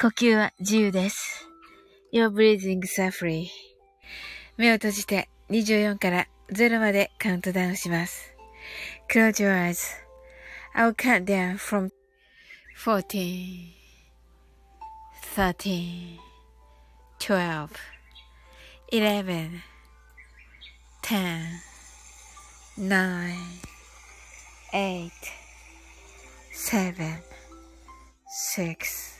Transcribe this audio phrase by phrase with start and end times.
[0.00, 1.46] 呼吸は自由です。
[2.10, 3.48] Your breathing is free.
[4.56, 8.34] 目を閉じて24から0までカウントダウンします。
[9.10, 9.78] Close your eyes.
[10.74, 11.90] I'll count down from
[12.82, 13.74] 14,
[15.36, 16.16] 13,
[17.18, 17.68] 12,
[18.92, 19.60] 11,
[21.02, 21.40] 10,
[22.78, 23.34] 9,
[24.72, 25.10] 8,
[26.54, 27.20] 7,
[28.26, 29.19] 6,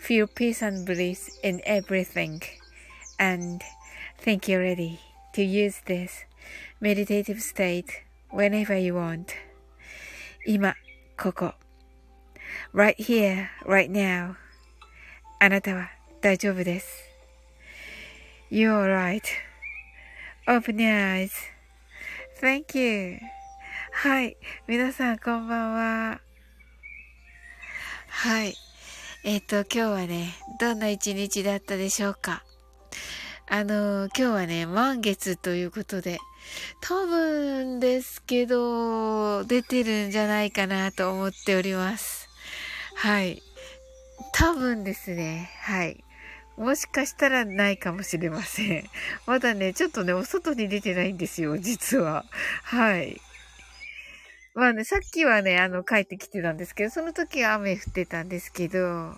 [0.00, 2.42] Feel peace and bliss in everything.
[3.18, 3.62] And
[4.18, 5.00] think you're ready
[5.34, 6.24] to use this
[6.80, 9.34] meditative state whenever you want.
[10.46, 10.74] 今、
[11.16, 11.54] ここ。
[12.72, 14.36] right here, right now.
[15.38, 17.04] あなたは大丈夫です。
[18.50, 18.86] You're
[20.46, 21.28] right.Open your
[22.40, 23.18] eyes.Thank you.
[23.92, 24.36] はい。
[24.66, 26.20] 皆さん、こんばんは。
[28.08, 28.54] はい。
[29.23, 32.43] えっ、ー、と、今日はね、どんな一日だったでしょうか。
[33.47, 36.17] あの、今日はね、満月ということで、
[36.81, 42.29] 多分ですけど、出てるんじゃないかなと思っております。
[42.95, 43.43] はい。
[44.33, 45.51] 多分ですね。
[45.61, 46.03] はい。
[46.57, 48.89] もしかしたらないかもしれません。
[49.27, 52.25] まだね、ちょっとね、お外に出てないんですよ、実は。
[52.63, 53.21] はい。
[54.53, 59.15] まあね、さっきはね、あの、帰ってきてたんですけど、その時は雨降ってたんですけど、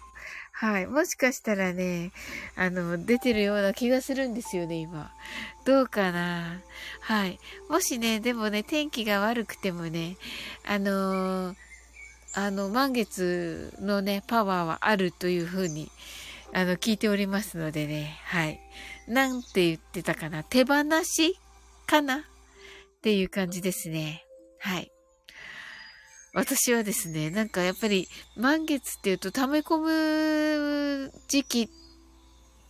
[0.51, 0.85] はい。
[0.85, 2.11] もしかしたらね、
[2.55, 5.11] あの、出てるような気がするんですよね、今。
[5.65, 6.61] どうかな
[7.01, 7.39] はい。
[7.69, 10.17] もしね、でもね、天気が悪くてもね、
[10.65, 11.55] あのー、
[12.35, 15.89] あの、満月のね、パワーはあるというふうに、
[16.53, 18.59] あの、聞いておりますのでね、はい。
[19.07, 21.37] なんて言ってたかな手放し
[21.87, 22.17] かな？
[22.17, 22.21] っ
[23.01, 24.23] ていう感じですね。
[24.59, 24.91] はい。
[26.33, 29.77] 私はですね、なんかやっぱり満月っていうと溜め込
[31.05, 31.67] む時期っ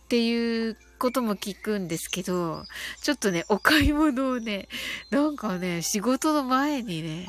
[0.08, 2.64] ていうことも聞くんですけど、
[3.02, 4.68] ちょっとね、お買い物をね、
[5.10, 7.26] なんかね、仕事の前にね、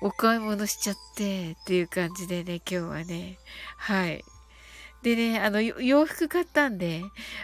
[0.00, 3.38] お買い物しちゃってっていう感じでね、今日はね、
[3.76, 4.24] はい。
[5.04, 7.02] でね、あの、洋服買ったんで、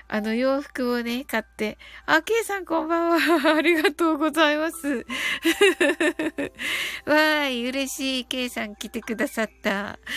[0.09, 1.77] あの、洋服をね、買って、
[2.07, 3.21] あ、ケイさんこんばんは。
[3.55, 4.89] ありがとうございます。
[7.05, 8.25] わーい、嬉しい。
[8.25, 9.99] ケイさん来てくださった。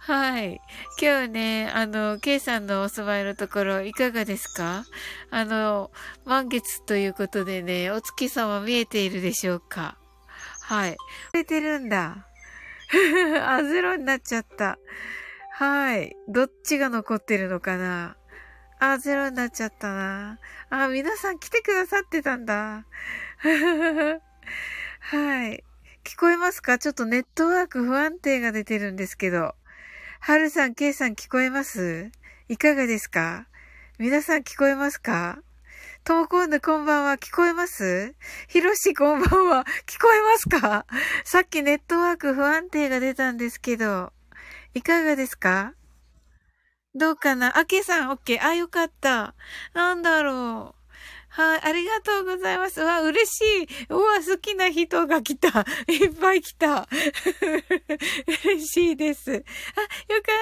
[0.00, 0.60] はい。
[1.00, 4.84] 今日ね、あの、ケイさんのお住まいのところ、いかがですか？
[5.30, 5.92] あの、
[6.24, 9.96] 満月ということでね、お月様見えているでしょうか？
[10.62, 10.96] はい。
[11.32, 12.26] 出てるんだ。
[13.40, 14.78] あ、ゼロになっちゃった。
[15.52, 16.16] はい。
[16.28, 18.16] どっちが残ってるのかな？
[18.80, 20.38] あ、ゼロになっちゃったな。
[20.70, 22.84] あ、皆さん来てくださってたんだ。
[25.00, 25.64] はい。
[26.02, 26.78] 聞こえますか？
[26.78, 29.54] ちょっとネットワーク不安定が出てるんですけど。
[30.20, 32.10] はるさん、けいさん聞こえます？
[32.48, 33.46] いかがですか？
[33.98, 35.38] 皆さん聞こえますか？
[36.04, 38.14] ともこんぬこんばんは、聞こえます？
[38.46, 40.84] ひろしこんばんは、聞こえますか？
[41.24, 44.12] さっきネットワーク不安定が出たんですけど、
[44.74, 45.72] いかがですか？
[46.94, 47.56] どうかな？
[47.58, 48.46] あけさん、オッケー。
[48.46, 49.34] あ、よかった。
[49.72, 50.83] なんだろう。
[51.36, 52.80] はい、ありがとうございます。
[52.80, 53.86] わ、嬉しい。
[53.88, 55.48] うわ、好きな人が来た。
[55.90, 56.86] いっぱい来た。
[58.44, 59.32] 嬉しいです。
[59.32, 59.42] あ、よか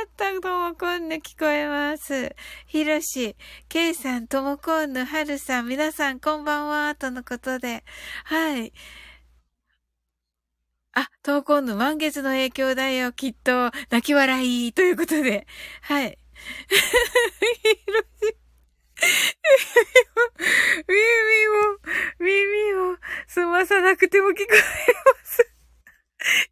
[0.07, 0.39] った。
[0.39, 2.37] ともこんぬ聞こえます。
[2.67, 3.37] ひろし、
[3.71, 7.85] けいさん、ともこんぬ、はるさん、皆さんこんばんは、とのことで。
[8.25, 8.75] はい。
[10.93, 15.47] あ、ともこんぬ、満月の影響だよ、きっと、泣き笑い、ということで。
[15.81, 16.19] はい。
[17.62, 18.42] ひろし、
[20.88, 21.78] 耳を、
[22.19, 22.96] 耳を
[23.26, 24.58] 澄まさなくても聞こえま
[25.25, 25.52] す。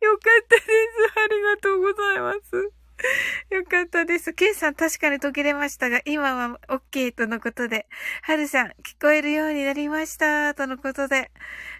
[0.00, 0.69] よかったです。
[1.17, 2.73] ありがとうございます。
[3.49, 4.35] よかったです。
[4.35, 7.87] ケイさん確かに途切れましたが、今は OK とのことで、
[8.23, 11.31] はるさん聞こえるようになりましたとのことで。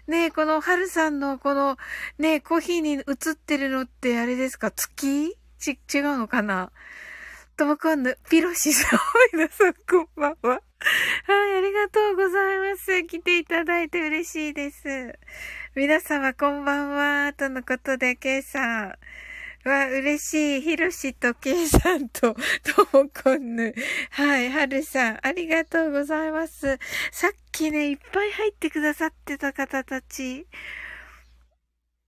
[0.07, 1.77] ねえ、このはるさんのこの、
[2.17, 4.71] ねえ、コーヒーに映ってるのってあれですか？
[4.71, 5.37] 月？
[5.59, 6.71] ち、違うのかな？
[7.61, 8.99] ともこんぬ、ピロシさん、
[9.33, 10.49] 皆さんこんばんは。
[10.49, 13.03] はい、ありがとうございます。
[13.03, 15.13] 来ていただいて嬉しいです。
[15.75, 18.87] 皆様こんばんは、とのことで、ケイさん。
[19.69, 20.61] わ、嬉しい。
[20.61, 23.75] ひろしとけいさんと、ともこんぬ。
[24.09, 26.79] はい、はるさん、ありがとうございます。
[27.11, 30.47] さっきね、いっぱい入ってくださってた方たち。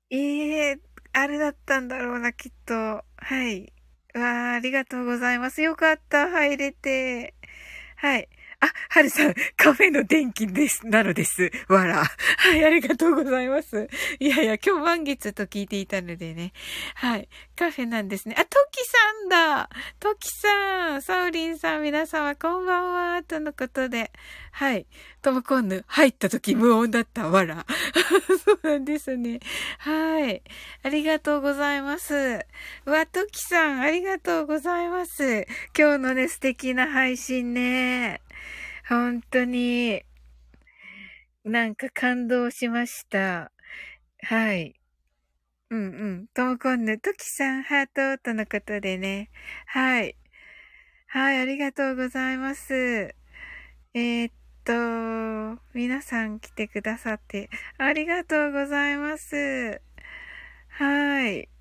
[0.10, 0.80] ええ、
[1.12, 2.74] あれだったんだろうな、きっと。
[2.74, 3.04] は
[3.48, 3.72] い。
[4.14, 5.62] わあ、ありがとうございます。
[5.62, 7.34] よかった、入れて。
[7.98, 8.30] はい。
[8.64, 11.52] あ、はるさん、カフェの電気です、なのです。
[11.68, 12.06] わら。
[12.06, 13.90] はい、ありがとうございます。
[14.20, 16.54] いやいや、今日満月と聞いていたのでね。
[16.96, 17.28] はい。
[17.58, 18.36] カフェなんですね。
[18.38, 19.70] あ、トキさんだ
[20.00, 24.12] トキさんサウリンさん、皆様、こんばんはとのことで。
[24.52, 24.86] はい。
[25.22, 27.28] トモコンヌ、入った時無音だった。
[27.28, 27.66] わら。
[28.46, 29.40] そうなんですね。
[29.80, 30.42] はい。
[30.84, 32.46] ありがとうございます。
[32.86, 35.48] わ、トキさん、ありがとうございます。
[35.78, 38.22] 今日のね、素敵な配信ね。
[38.88, 40.04] 本当に、
[41.44, 43.52] なんか感動しました。
[44.22, 44.76] はい。
[45.70, 46.28] うんうん。
[46.34, 49.30] ともこんぬ、ときさん、ハートとのことでね。
[49.66, 50.16] はい。
[51.08, 52.74] はい、ありがとうございます。
[52.74, 54.34] えー、っ
[54.66, 59.82] と、皆さん来てくださって、ありがとうございます。
[60.70, 61.53] はい。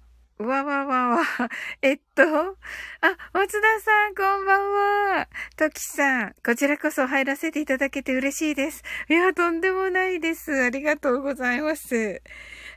[0.43, 1.23] わわわわ。
[1.83, 5.29] えっと、あ、松田さん、こんばんは。
[5.57, 8.83] トキさん、こちらこそ入らせていただけて嬉しいです。
[9.09, 10.53] いや、とんでもないです。
[10.63, 12.23] ありがとうございます。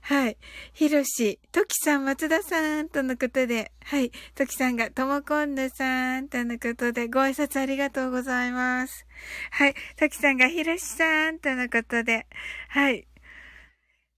[0.01, 0.37] はい。
[0.73, 4.11] ひろし、トキさん、松田さん、とのことで、はい。
[4.35, 9.05] トキさんが、ともこんぬさん、とのことで、ご挨拶ありがとうございます。
[9.51, 9.75] はい。
[9.97, 12.27] トキさんが、ひろしさん、とのことで、
[12.69, 13.07] はい。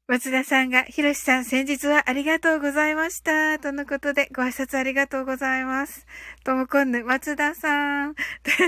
[0.09, 3.59] 松田さんが、ひろしさん、先日はありがとうございました。
[3.59, 6.07] とのことで、ご挨拶ありがとうございます。
[6.45, 8.15] ともこんぬ、松田さん。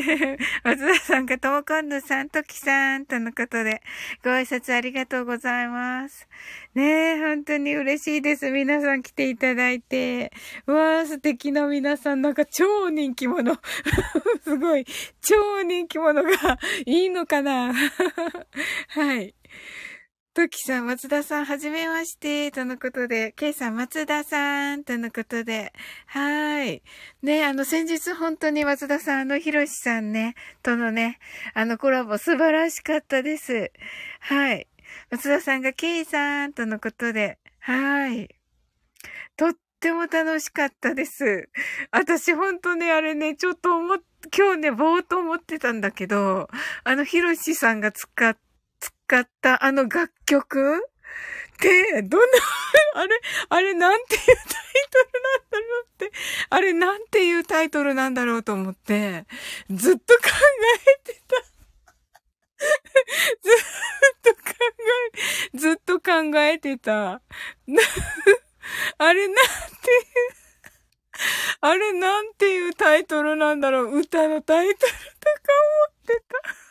[0.66, 3.06] 松田さんが、ともこんぬさん、ときさん。
[3.06, 3.82] とのことで、
[4.22, 6.28] ご挨拶ありがとうございます。
[6.76, 8.52] ねえ、本当に嬉しいです。
[8.52, 10.34] 皆さん来ていただいて。
[10.68, 12.22] うわー、素敵な皆さん。
[12.22, 13.56] なんか超人気者。
[14.44, 14.86] すごい。
[15.22, 17.72] 超人気者がいいのかな
[18.90, 19.34] はい。
[20.40, 25.74] トキさん、松田さん、はじめまして、とのことで、ケイさん、松田さん、とのことで、
[26.06, 26.82] はい。
[27.22, 31.20] ね、あの、先日本当に松田さん、あの、ひろしさんね、とのね、
[31.56, 33.74] あのコラボ素晴らしかったです。
[34.22, 34.70] はい。
[35.12, 38.30] 松田さんがケイさん、とのことで、はい。
[39.36, 39.52] とっ
[39.82, 41.50] ても楽しかったです。
[41.92, 43.98] 私本当ね、あれね、ちょっと思っ、
[44.34, 46.48] 今日ね、ぼーっと思ってたんだけど、
[46.86, 48.38] あの、ひろしさんが使っ
[49.10, 50.78] 使ったあの楽曲？
[50.78, 50.82] っ
[51.58, 52.38] て、どんな、
[53.02, 53.20] あれ、
[53.50, 54.36] あれなんていうタイ
[54.92, 56.12] トルなんだろうって、
[56.52, 59.26] あれなんていうタイトルなんだろうと思って、
[59.72, 60.22] ずっと考
[60.86, 61.42] えてた。
[63.42, 63.56] ずっ
[64.22, 64.42] と考
[65.54, 67.22] え、ずっと考えてた。
[69.00, 70.34] あれなんていう、
[71.62, 74.94] あれなんていうタイトルなんだろう歌のタイトルとか
[75.82, 76.24] 思って
[76.54, 76.69] た。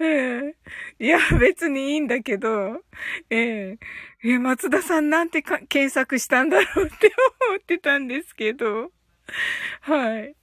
[0.00, 0.54] え
[0.98, 2.82] いや、別にいいんだけど、
[3.30, 3.78] ええ。
[4.24, 7.12] ー、松田さんなんてか検索したんだろうって
[7.48, 8.92] 思ってたんですけど、
[9.82, 10.36] はい。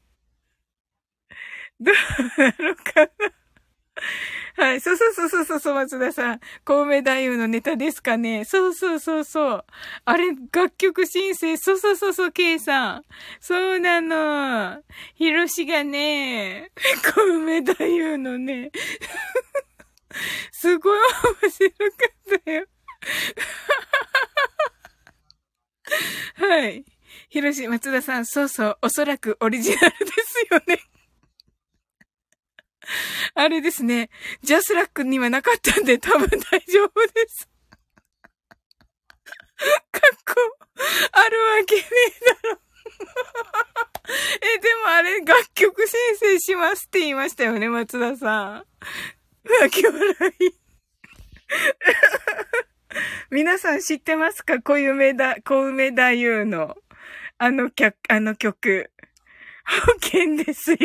[1.80, 1.96] どう
[2.38, 3.39] なのかな。
[4.56, 4.82] はい。
[4.82, 6.40] そうそうそうそうそうそう、松田さん。
[6.66, 8.44] コウメ太夫のネタですかね。
[8.46, 9.66] そうそうそうそう。
[10.06, 11.56] あれ、楽曲申請。
[11.58, 13.04] そうそうそうそう、ケイさん。
[13.40, 14.82] そうなの。
[15.16, 16.72] ヒロシがね、
[17.16, 18.72] コウメ太夫のね、
[20.52, 21.00] すごい
[21.44, 21.76] 面白か
[22.36, 22.66] ったよ。
[26.36, 26.84] はい。
[27.30, 30.80] ヒロシ、松田さん、そうそう、おそらくオリジナルですよね。
[33.36, 34.10] あれですね。
[34.42, 37.50] ジャスラックにはなかったんで多分大丈夫です。
[39.92, 40.58] かっこ、
[41.12, 42.60] あるわけねえだろ。
[44.56, 48.66] え、でもあれ楽曲申請しますって言いましたよね、松田さん。
[49.62, 50.00] 泣き笑
[50.40, 50.60] い。
[53.30, 54.62] 皆さん知ってますか？
[54.62, 56.02] 小梅だ、小梅太
[56.42, 56.76] 夫の、
[57.38, 58.92] あの曲、あの曲。
[59.66, 60.78] 保険ですよ。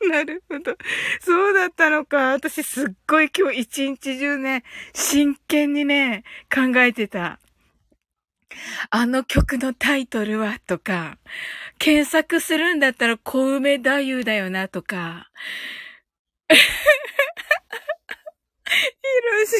[0.08, 0.76] なるほど。
[1.20, 2.32] そうだったのか。
[2.32, 7.38] 私すっごい今日一日中ね、真剣にね、考えてた。
[8.90, 11.18] あの曲のタイトルはとか、
[11.78, 15.30] 検索するんだったら小梅太夫だよなとか。
[16.48, 16.56] ひ
[19.22, 19.52] ろし。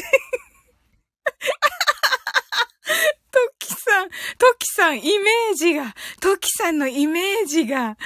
[3.31, 7.97] トキさん、トキさん、イメージが、トキさんのイメージが、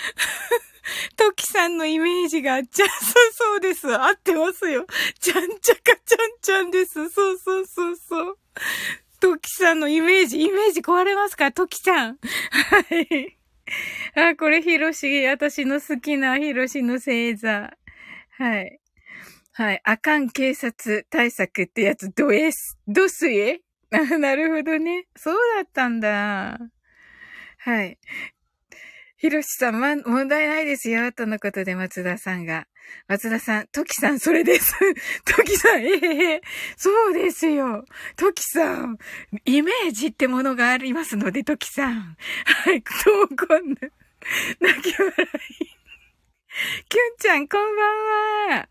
[1.16, 3.88] トキさんのイメージが、じゃ、そうそうです。
[3.88, 4.86] 合ってますよ。
[5.20, 7.10] ちゃんちゃかちゃんちゃんです。
[7.10, 8.38] そうそうそうそう。
[9.20, 11.52] トキさんのイメージ、イメージ壊れますか？
[11.52, 12.18] トキさん。
[12.18, 13.38] はい。
[14.16, 17.72] あ、これヒロシ、私の好きなヒロシの星座。
[18.38, 18.80] はい。
[19.54, 19.82] はい。
[19.84, 23.62] あかん警察対策ってやつ、ドエス、ドスエ、
[23.92, 25.08] なるほどね。
[25.16, 26.58] そうだったんだ。
[27.60, 28.00] はい。
[29.22, 32.66] ひろしさん、ま、問題ないですよ、とのことで松田さんが。
[33.08, 34.74] 松田さん、トキさん、それです。
[35.26, 36.42] トキさん、ええー、
[36.76, 37.86] そうですよ。
[38.16, 38.98] トキさん、
[39.46, 42.18] イメージってものがありますので、トキさん。
[42.46, 43.76] はい、闘魂の、
[44.60, 45.68] 泣き笑い。
[46.90, 48.70] キュンちゃん、こんばんは。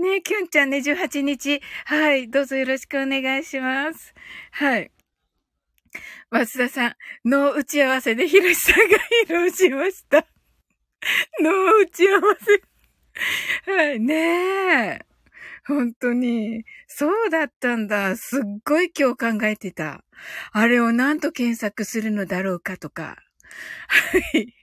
[0.00, 1.62] ねえキュンちゃんね、18日。
[1.84, 4.14] はい、どうぞよろしくお願いします。
[4.50, 4.90] はい。
[6.30, 10.26] 松田さん、脳打ち合わせでひろしさんが披露しました。
[11.40, 12.36] 脳打ち合わ
[13.66, 13.72] せ。
[13.72, 15.06] はい、ねえ。
[15.66, 16.64] 本当に。
[16.86, 18.16] そうだったんだ。
[18.16, 20.04] すっごい今日考えてた。
[20.52, 23.16] あれを何と検索するのだろうかとか。
[23.88, 24.54] はい。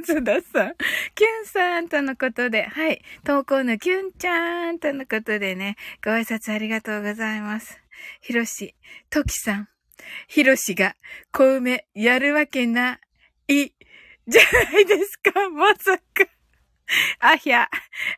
[0.00, 0.74] 松田さん。
[1.14, 3.02] キュンさんとのことで、はい。
[3.24, 7.80] 投稿のキュンちゃんとのことでね、ご挨拶ありがとうございます。
[8.20, 8.74] ひろし、
[9.10, 9.68] ときさん。
[10.26, 10.94] ひろしが
[11.32, 13.00] 小梅やるわけな
[13.48, 13.70] い、
[14.26, 16.02] じゃないですか、まさか。
[17.20, 17.68] あひゃ。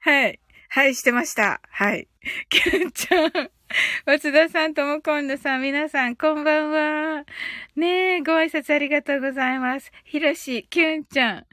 [0.03, 0.41] はい。
[0.69, 1.61] はい、してました。
[1.69, 2.07] はい。
[2.49, 3.51] きゅんちゃん。
[4.07, 7.25] 松田さんともこんぬさん、皆さん、こんばんは。
[7.77, 9.91] ねえ、ご挨拶ありがとうございます。
[10.05, 11.47] ひろし、きゅんちゃん。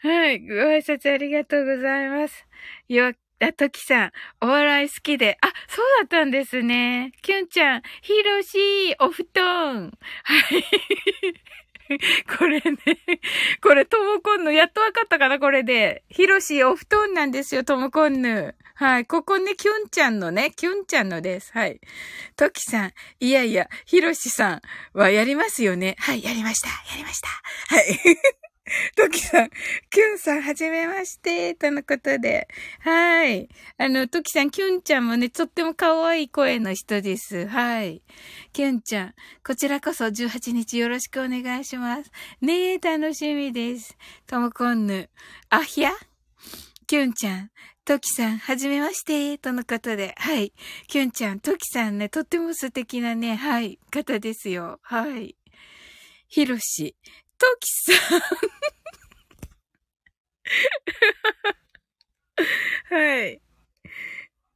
[0.00, 2.46] はい、ご挨拶ありがとうございます。
[2.88, 3.12] よ、
[3.48, 5.36] あ、ときさん、お笑い好きで。
[5.40, 7.12] あ、そうだったんですね。
[7.22, 9.92] きゅんちゃん、ひろし、お布団。
[10.24, 10.64] はい。
[12.38, 12.78] これね、
[13.60, 16.02] これ、ともこんぬ、やっとわかったかなこれで。
[16.08, 18.54] ひろし、お布団なんですよ、ともこんぬ。
[18.74, 19.06] はい。
[19.06, 21.52] ここね、きゅんちゃんのね、きゅんちゃんのです。
[21.52, 21.80] はい。
[22.36, 24.62] ときさん、いやいや、ひろしさん
[24.98, 25.96] はやりますよね。
[25.98, 26.68] はい、やりました。
[26.68, 27.28] やりました。
[27.28, 28.43] はい。
[28.96, 29.50] トキさん、
[29.90, 32.48] キュンさん、はじめまして、とのことで。
[32.80, 33.48] はい。
[33.76, 37.46] あの、トキさん、キュンちゃんもね、とっても可愛い声の人です。
[37.46, 38.02] はい。
[38.52, 42.10] キュンちゃん、こちらこそ18日よろしくお願いします。
[42.40, 43.98] ねえ、楽しみです。
[44.26, 45.10] ともこんぬ、
[45.50, 45.92] あひゃ
[46.86, 47.50] キュンちゃん、
[47.84, 50.14] トキさん、はじめまして、とのことで。
[50.16, 50.54] はい。
[50.86, 54.80] キュンちゃん、トキさんね、とっても素敵なね、はい、方ですよ。
[54.82, 55.36] はい。
[56.28, 56.96] ひろし、
[57.38, 58.20] トキさん。
[62.90, 63.40] はい。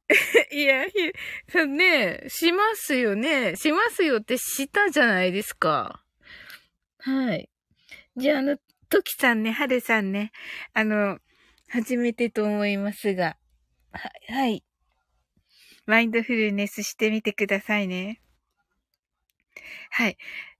[0.51, 0.93] いや、ひ、
[1.49, 3.55] そうね、しますよね。
[3.55, 6.03] しますよってしたじゃないですか。
[6.99, 7.49] はい。
[8.15, 8.57] じゃあ、あの、
[8.89, 10.31] トキさんね、はるさんね、
[10.73, 11.19] あの、
[11.69, 13.37] 初めてと思いますが、
[13.91, 14.63] は、はい。
[15.85, 18.21] マインドフルネスしてみてくださいね。
[19.91, 20.17] はい。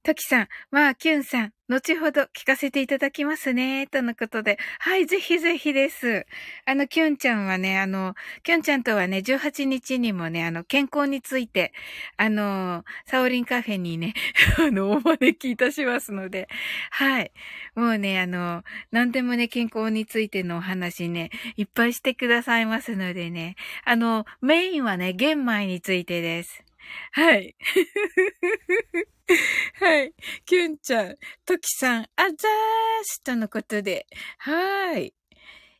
[0.10, 4.58] トキさん、まあ、キュンさん、後ほど聞かせていただきますね、とのことで。
[4.80, 6.26] はい、ぜひぜひです。
[6.66, 11.74] あの、キュンちゃんはね、あの、キュンちゃんとはね、18日にもね、あの、健康について、
[12.18, 14.16] あの、サオリンカフェにね、
[14.58, 16.48] あの、お招きいたしますので、
[16.90, 17.32] はい。
[17.76, 26.64] もうね、あの、何でもね、健康についてのお話ね、いっぱいしてくださいますのでね、あの、メインはね、玄米についてです。
[27.12, 27.56] はい。
[29.76, 30.14] はい。
[30.46, 32.34] キュンちゃん、トキさん、あざー
[33.04, 34.08] すとのことで。
[34.40, 35.14] はーい。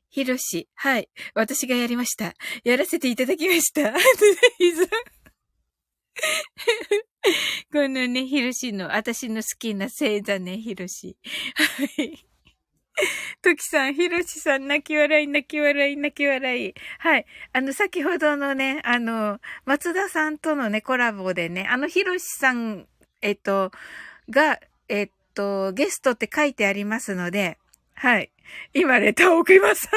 [0.10, 1.10] ひろし、はい。
[1.36, 2.34] 私がやりました。
[2.64, 3.94] やらせていただきました。
[7.72, 11.16] このね、ひろしの、私の好きな星座ね、ひろし。
[11.56, 12.29] はい。
[13.42, 16.74] トキさん、ひろしさん、泣き笑い、泣き笑い、泣き笑い。
[17.00, 17.26] はい。
[17.54, 22.88] あの、先ほどのね、あの、松田さんとのね、コラボでね、あの、ひろしさん、
[23.22, 23.72] えっと、
[24.30, 27.58] が、えっと、ゲストって書いてありますので、
[27.96, 28.32] はい。
[28.74, 29.88] 今、レターを送ります。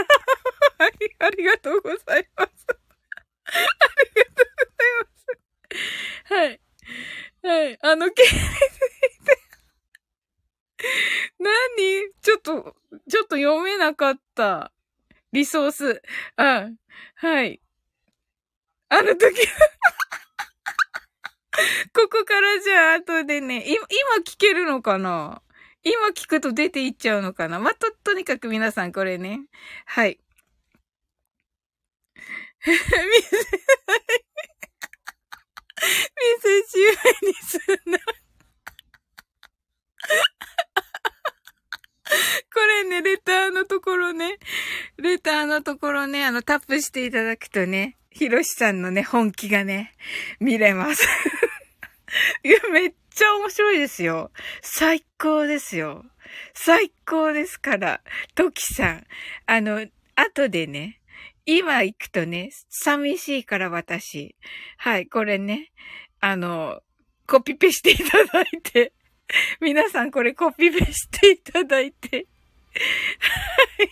[0.78, 0.92] はい。
[1.18, 2.66] ありがとうございます。
[2.66, 3.58] あり
[4.16, 4.74] がとうご
[6.28, 6.62] ざいます。
[7.44, 7.62] はい。
[7.64, 7.78] はい。
[7.82, 8.22] あの、け、
[11.38, 12.12] 何？
[12.22, 12.76] ちょっと、
[13.08, 14.72] ちょっと読めなかった。
[15.32, 16.02] リソース。
[16.36, 16.68] あ、
[17.16, 17.60] はい。
[18.88, 19.40] あの時
[21.94, 23.78] ここからじゃあ後でね、今
[24.24, 25.42] 聞けるのかな？
[25.82, 27.58] 今聞くと出ていっちゃうのかな？
[27.58, 29.40] まあ、と、とにかく皆さんこれね。
[29.86, 30.18] はい。
[32.66, 32.82] 見せ、見
[36.40, 36.78] せし
[37.22, 37.98] めにすんな。
[42.52, 44.38] これね、レターのところね、
[44.96, 49.94] レターのところね、あの、タップしていただくとね、ひろしさんのね、本気がね、
[50.40, 51.06] 見れます。
[52.44, 54.30] いや、めっちゃ面白いですよ。
[54.60, 56.04] 最高ですよ。
[56.54, 58.02] 最高ですから。
[58.34, 59.06] トキさん。
[59.46, 61.00] あの、後でね、
[61.46, 64.36] 今行くとね、寂しいから私。
[64.76, 65.72] はい、これね、
[66.20, 66.82] あの、
[67.26, 68.92] コピペしていただいて、
[69.60, 72.26] 皆さんこれコピペしていただいて、
[73.18, 73.88] はい。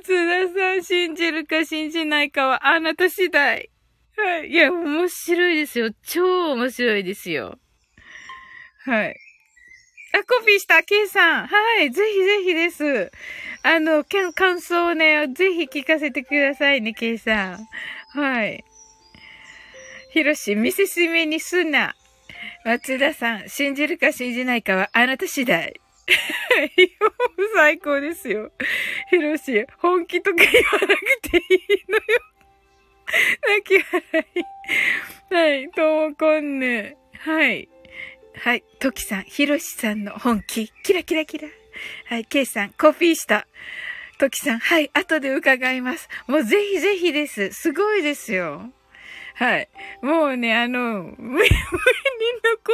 [0.00, 3.70] 松田さん、信じるか信じないかはあなた次第。
[4.16, 4.48] はい。
[4.48, 5.90] いや、面白いですよ。
[6.02, 7.58] 超面白いですよ。
[8.84, 9.16] はい。
[10.12, 11.46] あ、コピーした、ケイさん。
[11.46, 11.90] はい。
[11.90, 13.12] ぜひぜひです。
[13.62, 14.04] あの、
[14.34, 17.58] 感想をね、ぜひ聞かせてくださいね、ケイさん。
[18.18, 18.64] はい。
[20.12, 21.94] ひろし、見せしめにすな。
[22.64, 25.80] 松田さん、信じるか信じないかはあなた次第。
[27.54, 28.50] 最高ですよ。
[29.10, 30.52] ひろし、本気とか言わ
[30.86, 32.02] なくていいのよ。
[33.46, 34.26] 泣き笑
[35.30, 35.34] い。
[35.34, 36.96] はい、ともこんぬ。
[37.18, 37.68] はい。
[38.34, 40.72] はい、ときさん、ひろしさんの本気。
[40.84, 41.48] キラキラキラ。
[42.06, 43.46] はい、けいさん、コピーした。
[44.18, 46.08] ときさん、はい、後で伺います。
[46.26, 47.50] もうぜひぜひです。
[47.52, 48.72] すごいですよ。
[49.38, 49.68] はい。
[50.02, 51.42] もうね、あの、耳に残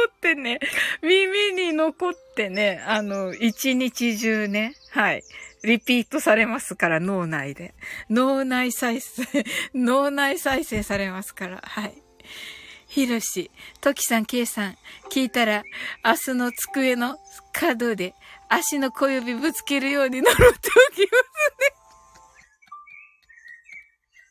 [0.09, 0.59] ってね、
[1.03, 5.23] 耳に残ってね、あの、一日中ね、はい。
[5.63, 7.75] リピートされますから、脳内で。
[8.09, 9.23] 脳内再生、
[9.75, 12.01] 脳内再生されますから、はい。
[12.87, 14.77] ひろし、ときさん、けいさん、
[15.11, 15.61] 聞いたら、
[16.03, 17.19] 明日の机の
[17.53, 18.15] 角で
[18.49, 21.84] 足の小指ぶつけるように呪っておきますね。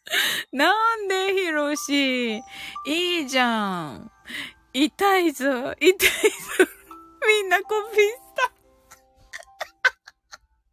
[0.52, 2.36] なんで、ひろし。
[2.86, 4.10] いいじゃん。
[4.72, 6.06] 痛いぞ、痛いぞ。
[7.26, 8.52] みんなコピーした。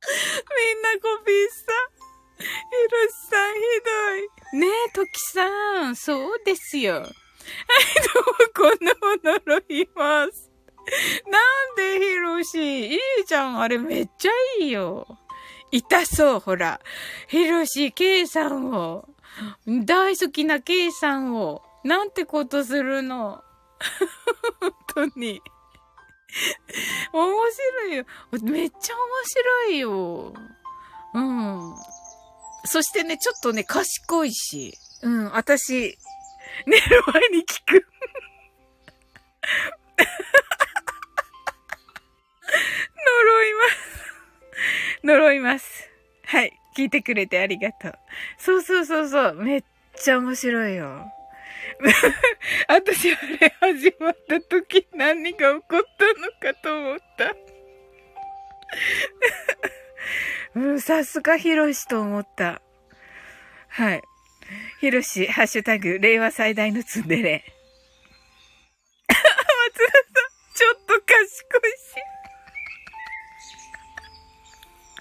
[0.58, 1.74] みんなコピーした。
[2.40, 2.46] ひ
[2.92, 3.62] ろしさんひ
[4.52, 4.60] どい。
[4.60, 6.96] ねえ、ときさん、そうですよ。
[6.96, 7.12] はい、ど
[8.20, 9.02] うもこんなも
[9.48, 10.52] 呪います。
[11.30, 11.40] な
[11.74, 13.62] んでひろしいいじゃん。
[13.62, 15.20] あれめっちゃいいよ。
[15.72, 16.82] 痛そう、ほら。
[17.28, 19.08] ひろし、ケイさんを。
[19.86, 23.44] 大好きな K さんを、なんてことするの？
[24.94, 25.42] 本当に。
[27.14, 28.06] 面白いよ。
[28.44, 30.34] めっちゃ面白いよ。
[31.14, 31.76] うん。
[32.66, 34.74] そしてね、ちょっとね、賢いし。
[35.02, 35.98] うん、私、
[36.66, 37.88] 寝る前に聞く。
[43.04, 44.02] 呪います。
[45.04, 45.90] 呪います。
[46.26, 46.61] はい。
[46.76, 47.94] 聞いてくれてありがとう。
[48.38, 49.36] そうそうそうそう。
[49.36, 49.64] めっ
[49.96, 51.06] ちゃ面白いよ。
[52.68, 57.36] 私あれ始まった時何が起こったのかと思った。
[60.56, 62.62] うん、さすがヒロシと思った。
[63.70, 64.02] はい。
[64.80, 67.46] ヒロシ、ハッシュタグ、令和最大のツンデレ。
[69.08, 69.24] 松田
[69.92, 70.04] さん、
[70.54, 72.11] ちょっと賢いし。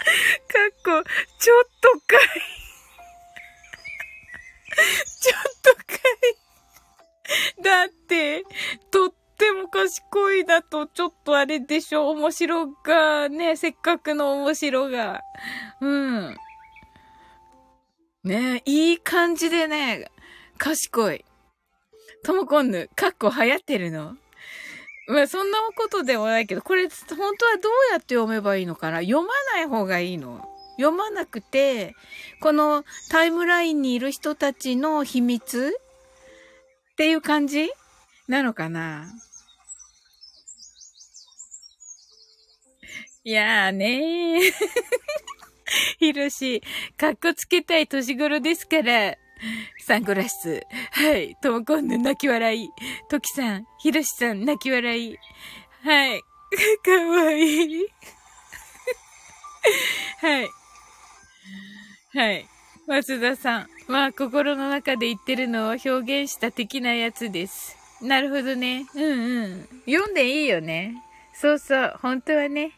[0.01, 0.07] か
[0.69, 1.05] っこ、
[1.39, 2.61] ちょっとかい。
[5.21, 5.83] ちょっとか
[7.59, 7.63] い。
[7.63, 8.45] だって、
[8.91, 15.23] とっても賢いだと、ちょっとあれでしょ面白が、ね、せっかくの面白が。
[15.81, 16.37] うん。
[18.25, 20.11] ねいい感じでね、
[20.59, 21.25] 賢い。
[22.23, 24.17] ともこんぬ、かっこ流行ってるの
[25.11, 26.92] まあ、そんなことでもないけど、これ、本
[27.37, 29.01] 当はどうやって読めばいいのかな？
[29.01, 30.49] 読まない方がいいの？
[30.77, 31.94] 読まなくて、
[32.40, 35.77] このタイムラインにいる人たちの秘密
[36.92, 37.70] っていう感じ
[38.29, 39.07] なのかな？
[43.25, 44.40] いやーねー。
[45.99, 46.62] ひろし、
[46.96, 49.16] かっこつけたい年頃ですから。
[49.81, 50.66] サングラス。
[50.92, 51.37] はい。
[51.37, 52.70] ともこんぬ泣き笑い。
[53.09, 55.18] ときさん、ひろしさん泣き笑い。
[55.83, 56.22] はい。
[56.85, 57.87] かわいい。
[60.20, 60.48] はい。
[62.12, 62.46] はい。
[62.87, 63.68] 松田さん。
[63.88, 67.76] まあ、心の中で言ってるのを表現した的なやつです。
[68.00, 68.87] なるほどね。
[68.94, 69.68] うんうん。
[69.87, 71.03] 読んでいいよね。
[71.35, 71.98] そうそう。
[72.00, 72.72] 本当はね。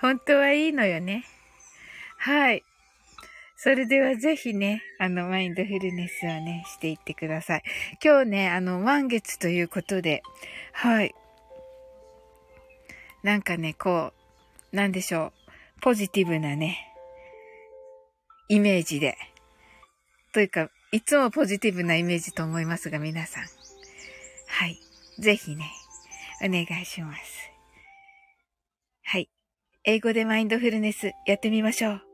[0.00, 1.24] 本当はいいのよね。
[2.18, 2.63] はい。
[3.64, 7.62] それではぜひね、あの、マインドフルネスをね、していってください。
[8.04, 10.22] 今日ね、あの、満月ということで、
[10.74, 11.14] はい。
[13.22, 14.12] なんかね、こ
[14.70, 15.32] う、なんでしょ
[15.78, 15.80] う。
[15.80, 16.92] ポジティブなね、
[18.50, 19.16] イメージで。
[20.34, 23.44] というか、いつもポジティブなイメージと思いますが、皆さん。
[24.46, 24.78] はい。
[25.18, 25.64] ぜひね、
[26.42, 27.50] お願いします。
[29.04, 29.30] はい。
[29.84, 32.13] 英語でマインドフルネスやってみましょう。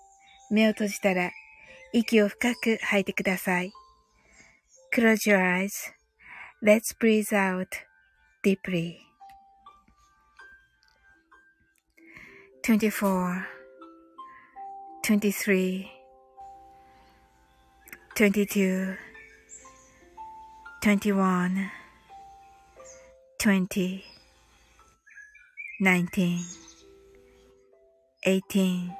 [0.50, 1.30] 目を閉じたら
[1.92, 3.72] 息を深く吐いてください。
[4.94, 7.68] Close your eyes.Let's breathe out
[8.42, 9.06] deeply.
[12.62, 13.46] 24
[15.02, 15.86] 23
[18.16, 18.96] 22
[20.82, 21.70] 21
[23.38, 24.02] 20
[25.80, 26.38] 19
[28.24, 28.99] 18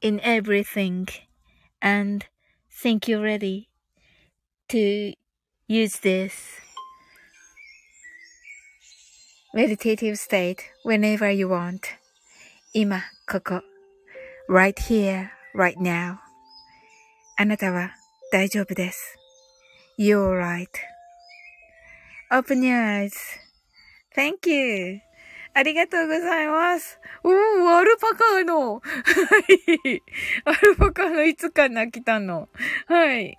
[0.00, 1.08] in everything
[1.80, 2.26] and
[2.70, 3.68] think you're ready
[4.68, 5.14] to
[5.66, 6.60] use this.
[9.54, 11.96] meditative state whenever you want.
[12.74, 13.62] 今、ここ。
[14.48, 16.18] right here, right now.
[17.36, 17.92] あなたは
[18.32, 19.16] 大丈夫です。
[19.96, 20.36] You're
[22.32, 23.08] right.Open your
[24.16, 25.00] eyes.Thank you.
[25.53, 26.99] ありがとうございます。
[27.23, 28.75] おー、アルパカの。
[28.75, 28.81] は
[29.83, 30.03] い。
[30.45, 32.49] アルパカのいつかな来たの。
[32.87, 33.37] はい。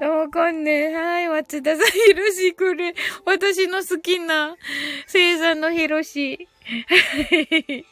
[0.00, 0.94] わかんね。
[0.94, 4.56] はい、松田さん、ひろし、これ、私の好きな、
[5.06, 6.48] 星座のひろし。
[6.66, 7.86] はい。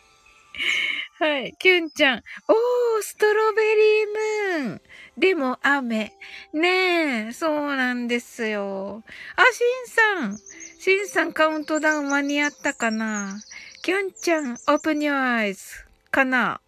[1.18, 2.18] はい、キュンちゃん。
[2.18, 4.82] おー、ストロベリームーン。
[5.16, 6.12] でも雨。
[6.52, 9.02] ねえ、そうなんですよ。
[9.37, 10.38] あ、シンさん。
[10.85, 13.40] シンさんカウントダウン間に合ったかな？
[13.83, 15.62] キュンちゃん、 open your eyes。
[16.11, 16.61] かな？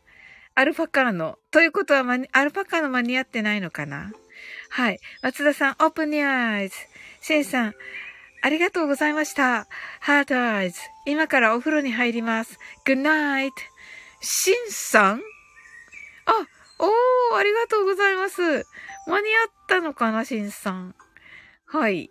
[0.54, 1.36] アルパカの。
[1.50, 2.02] ということは、
[2.32, 4.12] アルパカの間に合ってないのかな？
[4.70, 5.00] はい。
[5.20, 6.76] 松田さん、 open your eyes。
[7.20, 7.74] シンさん、
[8.40, 9.66] ありがとうございました。
[10.00, 10.80] Heart eyes。
[11.04, 12.58] 今からお風呂に入ります。
[12.86, 13.50] Good night.
[14.22, 15.16] シンさん？
[15.16, 15.20] あ、
[16.78, 18.40] おー、ありがとうございます。
[19.06, 20.94] 間に合ったのかな、シンさん？
[21.66, 22.10] はい。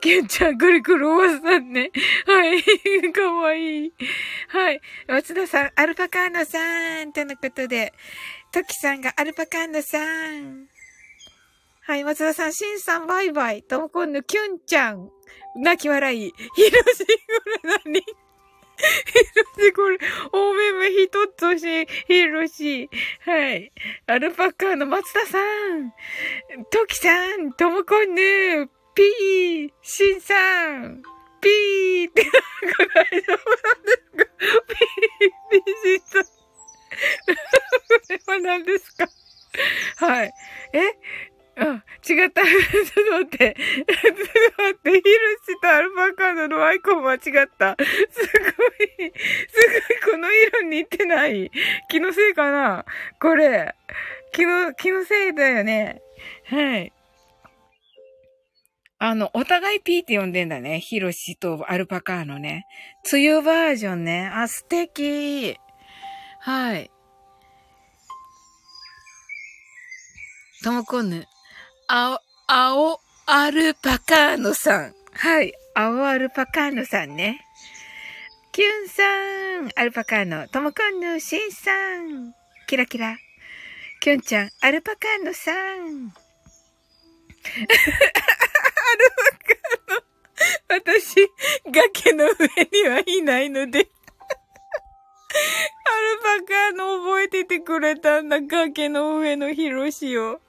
[0.00, 1.90] キュンちゃん、ぐるぐるおばさんね。
[2.26, 2.62] はい。
[3.12, 3.92] かわいい。
[4.48, 4.80] はい。
[5.06, 7.12] 松田さん、アルパカーノさん。
[7.12, 7.92] とのことで、
[8.52, 10.66] トキさんがアルパカーノさん。
[11.82, 13.62] はい、松田さん、しんさん、バイバイ。
[13.62, 15.10] ともこんぬ、キュンちゃん。
[15.56, 16.32] 泣き笑い。
[16.54, 17.14] ひろし、こ
[17.64, 18.00] れ何？
[18.00, 18.04] ひ
[19.58, 19.98] ろし、これ、
[20.32, 22.88] おめめ一つし、ひろし。
[23.26, 23.72] はい。
[24.06, 25.90] アルパカの松田さん。
[26.70, 30.34] トキさん、ともこんぬ、ピー、しんさ
[30.78, 31.02] ん。
[31.40, 32.38] ピーって、なんか
[32.94, 34.24] 大丈夫なんですか
[34.68, 36.24] ピー、ピー、しんさん。
[38.26, 39.06] これは何ですか？
[40.06, 40.32] はい。
[40.72, 40.80] え？
[41.56, 42.42] あ、違った。
[42.42, 43.54] ちょっと待って。
[43.56, 43.84] ちょっ
[44.56, 44.90] と待って。
[44.90, 45.02] ヒル
[45.46, 47.20] シとアルパカードのアイコン間違っ
[47.58, 47.76] た。
[47.78, 47.84] す
[48.16, 48.32] ごい、す
[50.06, 51.50] ごい、この色似てない。
[51.90, 52.84] 気のせいかな？
[53.20, 53.74] これ。
[54.32, 56.00] 気の、気のせいだよね。
[56.46, 56.92] はい。
[59.02, 60.78] あの、お互い P って呼んでんだね。
[60.78, 62.66] ヒロシとアルパカーのね。
[63.10, 64.30] 梅雨バージョンね。
[64.30, 65.56] あ、素敵。
[66.40, 66.90] はい。
[70.62, 71.26] ともこぬ。
[71.88, 74.94] あ、青アルパカーノさん。
[75.14, 75.54] はい。
[75.74, 77.40] 青アルパカーノさんね。
[78.52, 79.02] キュンさ
[79.62, 79.70] ん。
[79.76, 80.46] アルパカーノ。
[80.48, 81.18] ともこんぬ。
[81.20, 82.34] しんさん。
[82.66, 83.16] キラキラ。
[84.00, 84.50] キュンちゃん。
[84.60, 86.12] アルパカーノさん。
[88.96, 89.10] る
[89.94, 90.02] の。
[90.68, 91.28] 私、
[91.66, 92.30] 崖の上
[92.72, 93.88] にはいないので
[95.30, 95.92] ア
[96.36, 100.40] ルパカの覚えててくれたんだ、崖の上のヒロシを。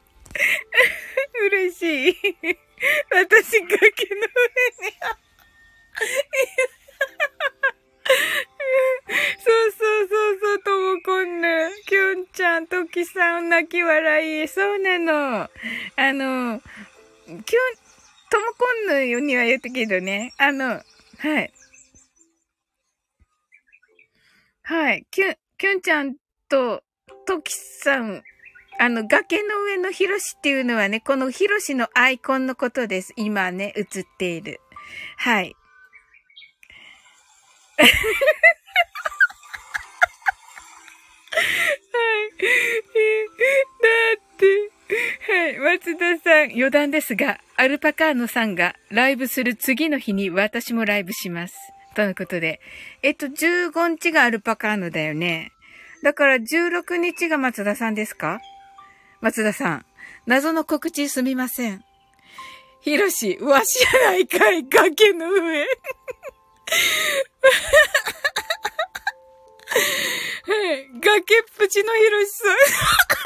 [1.45, 2.17] 嬉しい。
[3.11, 3.81] 私、崖の上に
[9.43, 11.71] そうそうそうそう、ともこんぬ。
[11.85, 14.47] きゅんちゃん、ときさん、泣き笑い。
[14.47, 15.49] そうなの。
[15.95, 16.61] あの、
[17.25, 17.80] きゅん、
[18.31, 20.33] ともこんぬには言ったけどね。
[20.37, 20.83] あの、は
[21.41, 21.53] い。
[24.63, 25.05] はい。
[25.11, 26.15] きゅん、きゅんちゃん
[26.47, 26.81] と、
[27.27, 28.23] ときさん、
[28.79, 33.13] あの、崖の上のひろしっていうのはね、このひろしのアイコンのことです。
[33.17, 34.61] 今ね、映っている。
[35.17, 35.53] はい。
[37.77, 37.91] はい。
[43.81, 45.57] だって、はい。
[45.59, 51.55] 松田さん、余談ですが、アルパカーノさんがライブする次の日に私もライブします。
[51.95, 52.59] とのことで。
[53.03, 55.51] えっと、15日がアルパカーノだよね。
[56.03, 58.39] だから16日が松田さんですか？
[59.21, 59.85] 松田さん。
[60.25, 61.83] 謎の告知すみません。
[62.81, 65.39] ひろし、わしやないかい、崖の上。
[65.61, 65.67] は
[70.73, 70.89] い。
[70.99, 72.55] 崖っぷちのひろしさん。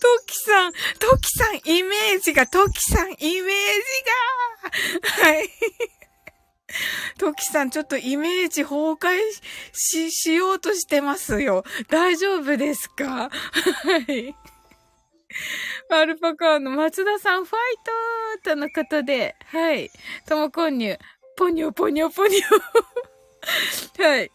[0.00, 3.54] トキさん、トキさん、イメージが、トキさん、イメー
[5.02, 5.50] ジが、はい。
[7.18, 9.18] トキさん、ちょっとイメージ崩壊
[9.72, 11.64] し、しようとしてますよ。
[11.88, 13.28] 大丈夫ですか？
[13.28, 13.30] は
[14.08, 14.34] い。
[15.90, 17.58] アルパカーの松田さん、ファイ
[18.44, 19.90] トとのことで、はい。
[20.26, 20.98] ともこんにゅ、
[21.36, 22.40] ポニョポニョポニョ。
[23.98, 24.30] はい。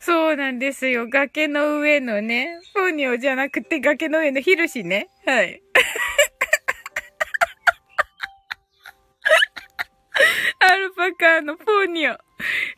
[0.00, 1.08] そうなんですよ。
[1.08, 5.08] 崖の上のね、ポニョじゃなくて崖の上のヒルシね。
[5.26, 5.62] はい。
[10.60, 12.18] アルパカのポニョ。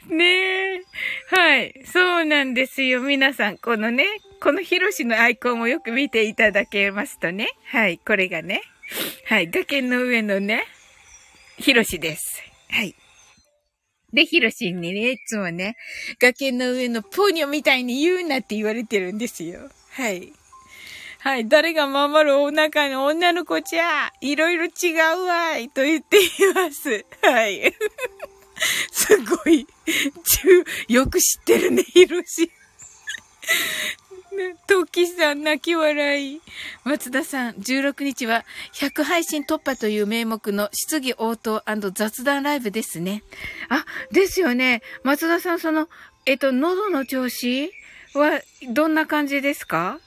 [0.08, 0.82] ねえ。
[1.28, 1.82] はい。
[1.86, 3.00] そうなんですよ。
[3.00, 4.06] 皆さん、このね、
[4.40, 7.48] このヒロシのアイコンをよく見ていただけますとね。
[7.66, 7.98] はい。
[7.98, 8.62] これがね。
[9.26, 9.50] はい。
[9.50, 10.64] 崖の上のね、
[11.58, 12.42] ヒロシです。
[12.70, 12.94] はい。
[14.12, 15.76] で、ヒロシンにね、いつもね、
[16.20, 19.70] 崖の上のポニョみたいに言うなって言われてるんですよ。
[19.90, 20.32] はい。
[21.18, 21.46] はい。
[21.48, 27.04] 誰が守るお腹の女の子じゃ、いろいろ違うわい、と言っています。
[27.22, 27.74] はい。
[28.90, 29.66] すごい、
[30.88, 32.50] よく知ってるね、ヒロシ。
[34.66, 36.40] トキさん泣き笑い。
[36.84, 43.22] 松田さん、16日は100配信突破という名目の質疑応答雑談ライブですね。
[43.68, 44.82] あ、ですよね。
[45.02, 45.88] 松田さん、その、
[46.26, 47.70] えっと、喉の調子
[48.14, 48.40] は
[48.72, 49.98] どんな感じですか？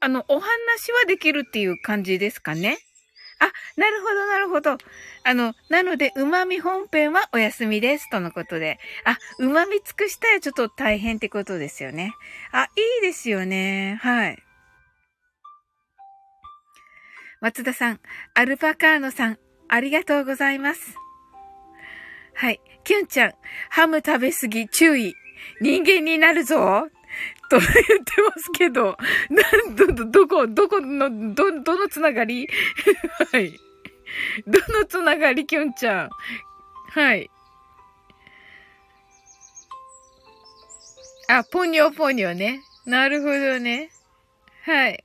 [0.00, 2.78] あの、お話はできるっていう感じですかね？
[3.42, 4.78] あ、なるほど、なるほど。
[5.24, 8.08] あの、なので、旨味本編はお休みです。
[8.08, 8.78] とのことで。
[9.04, 12.12] あ、旨味尽くしたらちょっと大変ってことですよね。
[12.52, 13.98] あ、いいですよね。
[14.00, 14.38] はい。
[17.40, 18.00] 松田さん、
[18.34, 20.96] アルパカーノさん、ありがとうございます。
[22.34, 22.60] はい。
[22.84, 23.32] キュンちゃん、
[23.70, 25.14] ハム食べすぎ注意。
[25.60, 26.86] 人間になるぞ。
[27.52, 28.96] と言ってますけど、
[29.28, 32.48] なん、ど、どどこ、どこの、ど、どのつながり？
[33.30, 33.52] はい。
[34.46, 36.10] どのつながり、きゅんちゃん？
[36.88, 37.30] はい。
[41.28, 42.62] あ、ポニョポニョね。
[42.86, 43.90] なるほどね。
[44.64, 45.04] はい。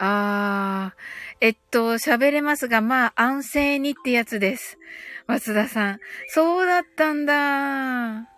[0.00, 0.98] あー、
[1.40, 4.78] えっと、喋れますが、まあ、安静にってやつです。
[5.26, 6.00] 松田さん。
[6.28, 8.28] そうだったんだ。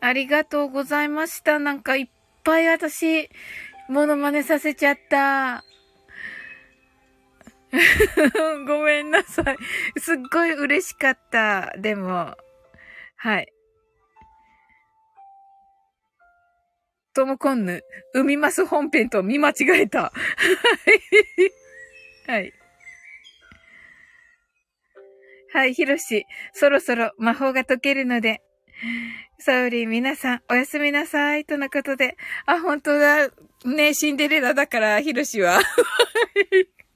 [0.00, 1.58] ありがとうございました。
[1.58, 2.08] なんかいっ
[2.44, 3.28] ぱい私、
[3.88, 5.64] モノマネさせちゃった。
[8.66, 9.58] ごめんなさい。
[10.00, 11.74] すっごい嬉しかった。
[11.78, 12.34] でも、
[13.16, 13.52] はい。
[17.14, 17.82] ともこんぬ、
[18.14, 20.12] 海ます本編と見間違えた。
[22.28, 22.52] はい。
[25.52, 28.40] はい、ひろし、そろそろ魔法が解けるので、
[29.40, 31.44] サウリー皆さん、おやすみなさい。
[31.44, 32.16] とのことで。
[32.46, 33.30] あ、本当だ。
[33.64, 35.60] ね、シンデレラだから、ヒロシは。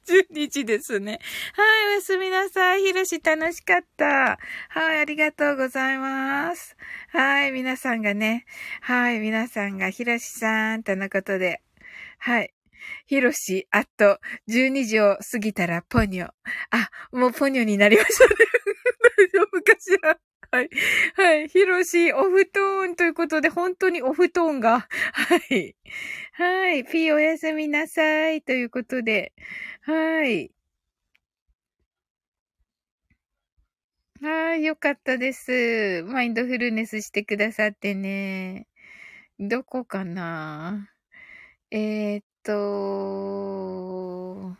[0.09, 1.21] 10日ですね。
[1.55, 2.83] はい、おやすみなさい。
[2.83, 4.41] ひろし楽しかった。
[4.71, 6.77] はい、ありがとうございます。
[7.11, 8.45] はい、皆さんがね。
[8.81, 11.63] はい、皆さんがひろしさんとのことで。
[12.19, 12.53] はい。
[13.07, 16.27] ひろし、あと、12時を過ぎたらポニョ。
[16.71, 18.35] あ、もうポニョになりましたね。
[19.17, 20.19] 大丈夫かしら？
[20.53, 20.69] はい。
[21.17, 21.49] はい。
[21.49, 24.87] ひろし、お布団ということで、本当にお布団が。
[25.13, 25.75] はい。
[26.35, 26.85] はい。
[26.85, 28.43] ピーおやすみなさい。
[28.43, 29.33] ということで。
[29.81, 30.53] はい。
[34.21, 34.65] はい。
[34.65, 36.03] よかったです。
[36.05, 38.69] マインドフルネスしてくださってね。
[39.39, 40.91] どこかな？
[41.71, 44.57] えー、っと、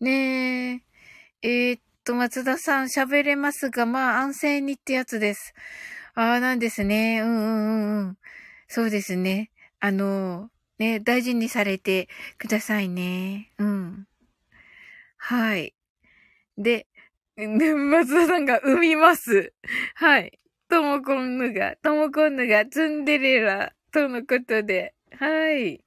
[0.00, 0.84] ね
[1.42, 1.42] え。
[1.42, 5.54] えー、っと、松田さん喋れますが、まあ安静にってやつです。
[6.14, 7.20] ああ、なんですね。
[7.20, 8.18] うんうんうんうん。
[8.68, 9.50] そうですね。
[9.80, 13.50] あの、ね、大事にされてくださいね。
[13.58, 14.06] うん。
[15.16, 15.74] はい。
[16.56, 16.86] で、
[17.36, 19.52] ね、 松田さんが産みます。
[19.96, 20.38] はい。
[20.68, 24.94] ともこんぬが、ともこんぬがツンデレラとのことで。
[25.18, 25.85] はい。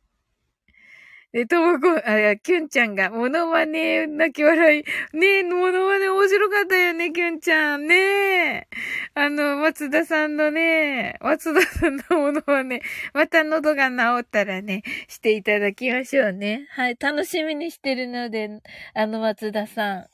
[1.31, 4.83] で、ともこ、あ、キュンちゃんが、モノマネ、泣き笑い。
[5.15, 7.85] ねえ、モノマネ面白かったよね、キュンちゃん。
[7.85, 8.67] ねえ。
[9.13, 12.81] あの、松田さんのね、松田さんのモノマネ、
[13.13, 16.67] また喉が治ったらね、していただきましょうね。
[16.71, 18.49] はい、楽しみにしてるので、
[18.95, 20.07] あの、松田さん。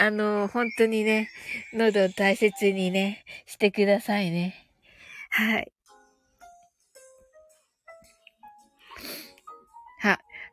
[0.00, 1.30] あの、本当にね、
[1.72, 4.56] 喉を大切にね、してくださいね。
[5.30, 5.70] はい。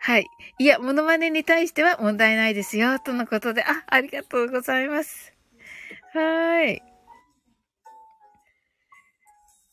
[0.05, 0.29] はい。
[0.59, 5.33] いや、モノマネに対しては問題ないですよ、とのことで、あ、ありがとうございます。
[6.13, 6.81] はーい。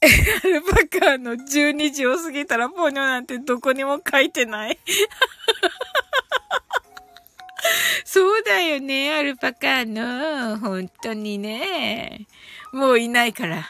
[0.43, 0.69] アルパ
[1.01, 4.79] カーの12時を過ぎたらポニョなんてどこにも書いてない。
[8.07, 10.57] そうだよね、アルパカーの。
[10.57, 12.27] 本当にね。
[12.73, 13.69] もういないから。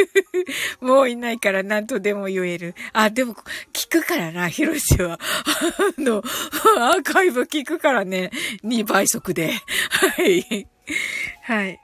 [0.80, 2.74] もういないから何とでも言える。
[2.92, 3.34] あ、でも、
[3.72, 5.18] 聞くからな、ヒロシは。
[5.98, 6.22] あの、
[6.78, 8.30] アーカイブ聞くからね、
[8.64, 9.52] 2倍速で。
[9.90, 10.68] はい。
[11.42, 11.80] はい。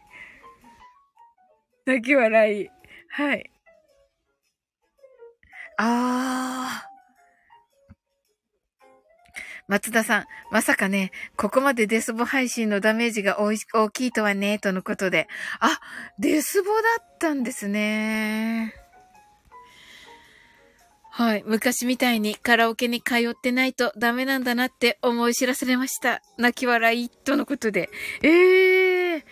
[1.87, 2.71] 泣き笑い。
[3.09, 3.51] はい。
[5.79, 6.92] あー。
[9.73, 13.57] 松田さん、まさかね、ここまでデスボ配信のダメージが大
[13.89, 15.29] きいとはね、とのことで。
[15.61, 15.81] あ、
[16.19, 18.75] デスボだったんですね。
[21.15, 21.45] はい。
[21.47, 26.21] 昔みたいにカラオケに通ってないとダメなんだなって思い知らされました。
[26.37, 27.89] 泣き笑い、とのことで。
[28.23, 29.23] ええー、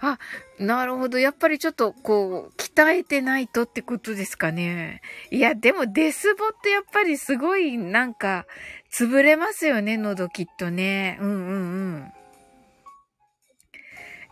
[0.00, 0.18] あ、
[0.58, 1.18] なるほど。
[1.18, 5.00] やっぱりちょっと、こう、鍛えてないとってことですかね。
[5.30, 8.46] いや、でもデスボってやっぱりすごい、なんか、
[8.92, 11.18] 潰れますよね、喉きっとね。
[11.20, 11.56] うんうんう
[11.98, 12.12] ん。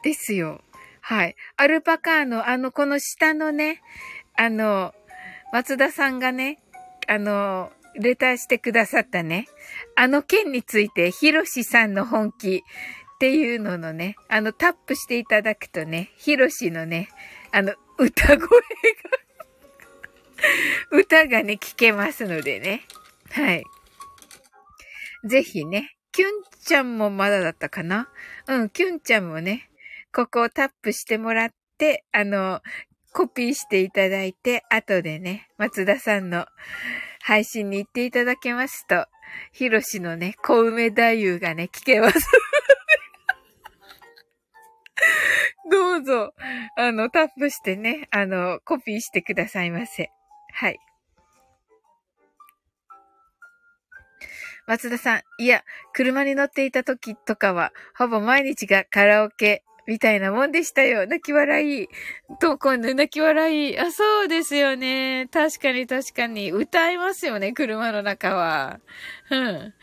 [0.02, 0.62] ですよ。
[1.00, 1.36] はい。
[1.56, 3.80] アルパカーの、あの、この下のね、
[4.36, 4.94] あの、
[5.52, 6.58] 松田さんがね、
[7.06, 9.48] あの、レターしてくださったね、
[9.96, 17.08] あの件について、ヒロシさんの本気っていうののね、あの、タップしていただくとね、ヒロシのね、
[17.50, 18.48] あの、歌声が
[20.92, 22.82] 歌がね、聞けますのでね。
[23.30, 23.64] はい。
[25.24, 26.28] ぜひね、キュン
[26.64, 28.08] ちゃんもまだだったかな？
[28.46, 29.70] うん、キュンちゃんもね、
[30.12, 32.60] ここをタップしてもらって、あの、
[33.12, 36.46] コピーしていただいて、後でね、松田さんの
[37.20, 39.06] 配信に行っていただけますと、
[39.52, 42.18] ヒロシのね、小梅太夫がね、聞けます。
[45.70, 46.32] どうぞ、
[46.76, 50.10] あの、タップしてね、あの、コピーしてくださいませ。
[50.52, 50.78] はい。
[54.68, 55.64] 松田さん、いや、
[55.94, 61.06] 車に乗っていた時とかは、ほぼ毎日がカラオケみたいなもんでしたよ。
[61.06, 61.88] 泣き笑い。
[62.38, 63.78] と、今度泣き笑い。
[63.78, 65.26] あ、そうですよね。
[65.32, 66.52] 確かに確かに。
[66.52, 68.78] 歌いますよね、車の中は。
[69.30, 69.74] うん。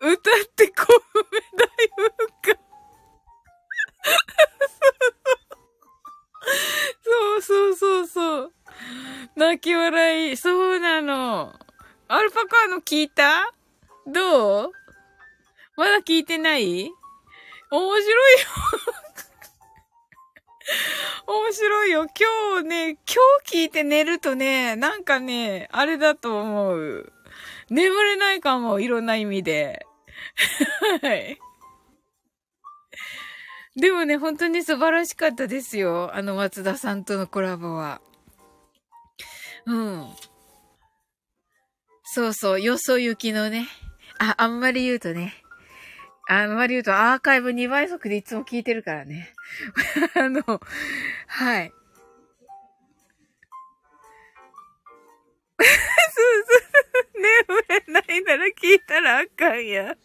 [0.00, 0.16] 歌っ
[0.54, 0.92] てこう
[1.56, 1.70] だよ。
[7.22, 8.52] そうそうそうそう。
[9.36, 10.36] 泣き笑い。
[10.36, 11.54] そうなの。
[12.08, 13.52] アルパカの聞いた？
[14.06, 14.72] どう？
[15.76, 16.90] まだ聞いてない？
[17.70, 18.46] 面白いよ
[21.26, 22.06] 面白いよ。
[22.06, 22.98] 今日ね、今
[23.44, 27.12] 日聞いて寝るとね、なんかね、あれだと思う。
[27.70, 29.86] 眠れないかも、いろんな意味で。
[31.00, 31.38] はい。
[33.74, 36.14] でもね、本当に素晴らしかったですよ。
[36.14, 38.02] あの松田さんとのコラボは。
[39.64, 40.08] うん。
[42.04, 43.66] そうそう、よそ行きのね。
[44.18, 45.34] あ、あんまり言うとね。
[46.28, 49.32] あんまり言うとアーカイブ2倍速でいつも聞いてるからね。
[50.16, 50.42] あの、
[51.26, 51.72] はい。
[55.58, 57.22] そうそう。
[57.22, 59.96] 眠れないなら聞いたらあかんや。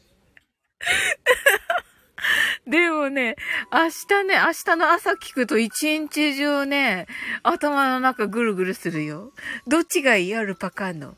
[2.66, 3.36] でもね、
[3.72, 7.08] 明日ね、明日の朝聞くと一日中ね、
[7.44, 9.34] 頭の中ぐるぐるするよ。
[9.68, 10.36] どっちがいい？
[10.36, 11.18] アルパカの。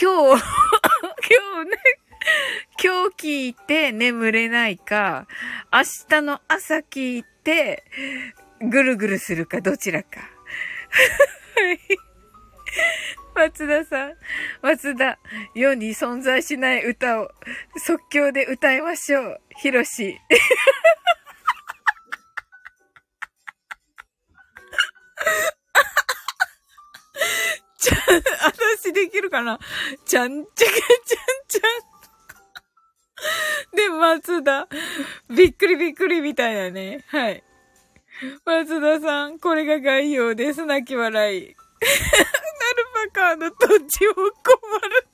[0.00, 0.42] 今日、
[1.28, 1.78] 今日ね、
[2.82, 5.26] 今日聞いて眠れないか、
[5.72, 7.84] 明日の朝聞いて、
[8.60, 10.20] ぐるぐるするか、どちらか。
[10.20, 12.11] はい。
[13.34, 14.14] 松田さん、
[14.62, 15.18] 松田、
[15.54, 17.30] 世に存在しない歌を
[17.76, 19.40] 即興で歌いましょう。
[19.56, 20.20] ひろし。
[27.78, 27.98] ちゃん、
[28.44, 29.58] 私できるかな？
[30.04, 30.68] ちゃんちゃかちゃん
[31.48, 31.62] ちゃん。
[33.76, 34.68] で、松田。
[35.30, 37.04] びっくりびっくりみたいなね。
[37.08, 37.42] はい。
[38.44, 40.66] 松田さん、これが概要です。
[40.66, 41.54] 泣き笑い。
[43.02, 45.06] ナルパカーの土地を困る。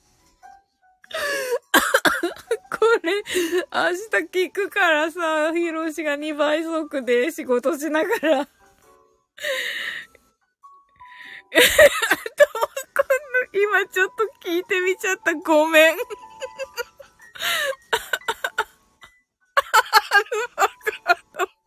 [2.69, 8.47] これ、明日聞くからさ、ヒロシが2倍速で仕事しながら。
[13.51, 15.33] 今ちょっと聞いてみちゃった。
[15.33, 15.93] ごめん。
[15.93, 15.99] アル
[20.49, 20.67] ファ
[21.05, 21.47] カード。
[21.47, 21.58] と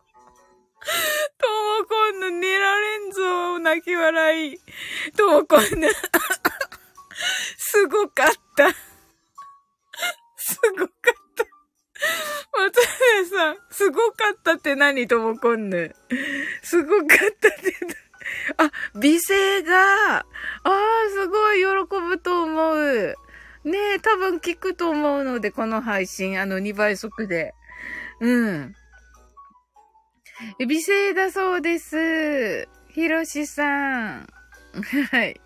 [1.79, 4.57] もこんぬ寝られんぞ、泣き笑い。
[5.15, 5.89] ともこんぬ。
[7.57, 8.69] すごかった。
[10.37, 11.45] すごかった。
[12.57, 12.77] 松
[13.21, 15.07] 根さん、すごかったって何？
[15.07, 15.95] ともこんぬ。
[16.61, 17.07] すごかっ
[17.39, 17.75] たって
[18.57, 20.25] あ、美声が、あ
[20.63, 20.73] あ、
[21.09, 21.65] すごい喜
[22.07, 23.15] ぶと思う。
[23.63, 27.53] ねえ、多分聞くと思うので、この配信、あの2倍速で。
[28.19, 28.75] うん。
[30.59, 32.67] 美声だそうです。
[32.89, 34.27] ひろしさん。
[35.11, 35.39] はい。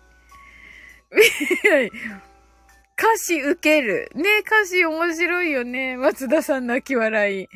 [2.98, 4.10] 歌詞受ける。
[4.14, 5.96] ね歌詞面白いよね。
[5.96, 7.48] 松田さん泣き笑い。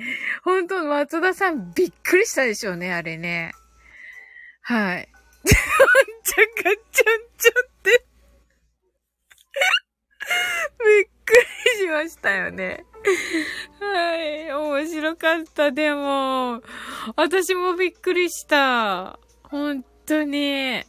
[0.45, 3.53] 本当松田さんびっくりしたでしょうね、あれね。
[4.62, 5.09] はい。
[5.45, 5.57] ちゃ
[6.34, 8.05] かちゃんちゃって。
[10.79, 12.85] びっくりしましたよね。
[13.81, 14.53] はい。
[14.53, 15.73] 面白かった。
[15.73, 16.62] でも、
[17.16, 19.18] 私もびっくりした。
[19.45, 20.83] 本当に。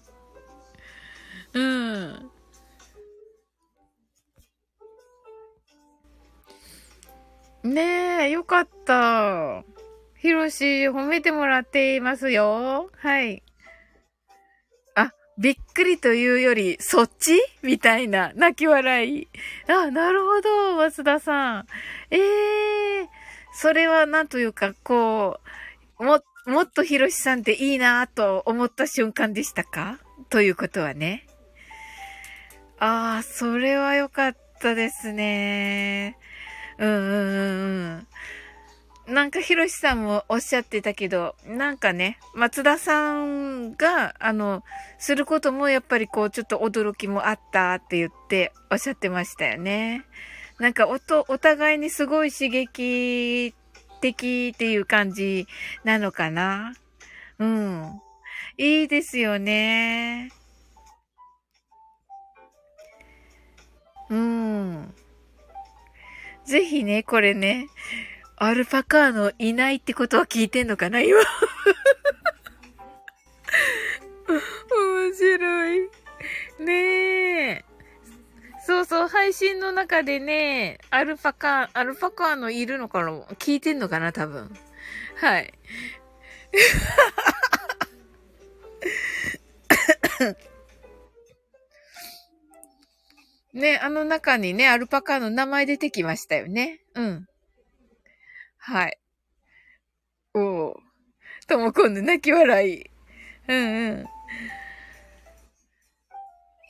[1.54, 2.30] うん。
[7.64, 9.64] ねえ、よかった。
[10.18, 12.90] ひろし、褒めてもらっていますよ。
[12.98, 13.44] はい。
[15.38, 17.42] びっくりというより、そっち？
[17.64, 19.28] みたいな、泣き笑い。
[19.68, 21.68] あ、なるほど、松田さん。
[22.12, 23.08] ええー、
[23.54, 25.40] それはなんというか、こ
[26.00, 30.00] う、も、もっとひろしさんっていいなと思った瞬間でしたか？
[30.30, 31.26] ということはね。
[32.80, 36.18] ああ、それはよかったですね。
[36.78, 38.08] うんうんうんうん。
[39.08, 44.64] なんか、ひろしさんもおっしゃってたけど、なんかね、松田さんが、あの、
[44.98, 50.06] することもやっぱりこう、ちょっと驚きもあったって言っておっしゃってましたよね。
[50.58, 53.54] なんか、おと、お互いにすごい刺激
[54.00, 55.48] 的っていう感じ
[55.84, 56.74] なのかな。
[57.40, 58.02] うん。
[58.58, 60.32] いいですよね。
[64.10, 64.94] うん。
[66.46, 67.68] ぜひね、これね、
[68.36, 71.20] アルパカーノいないってことは聞いてんのかな今。
[74.28, 75.90] 面白い。
[76.60, 77.66] ねえ。
[78.66, 84.54] そうそう、配信の中でね、アルパカー、アルパカーノいるのかな聞いてんのかな多分。
[85.18, 85.54] はい。
[93.54, 96.80] ね、あの中にね、アルパカの名前出てきましたよね。
[96.96, 97.28] うん。
[98.66, 98.98] はい。
[100.34, 100.80] おお。
[101.50, 102.90] ともこんで泣き笑い。
[103.50, 104.06] うんうん。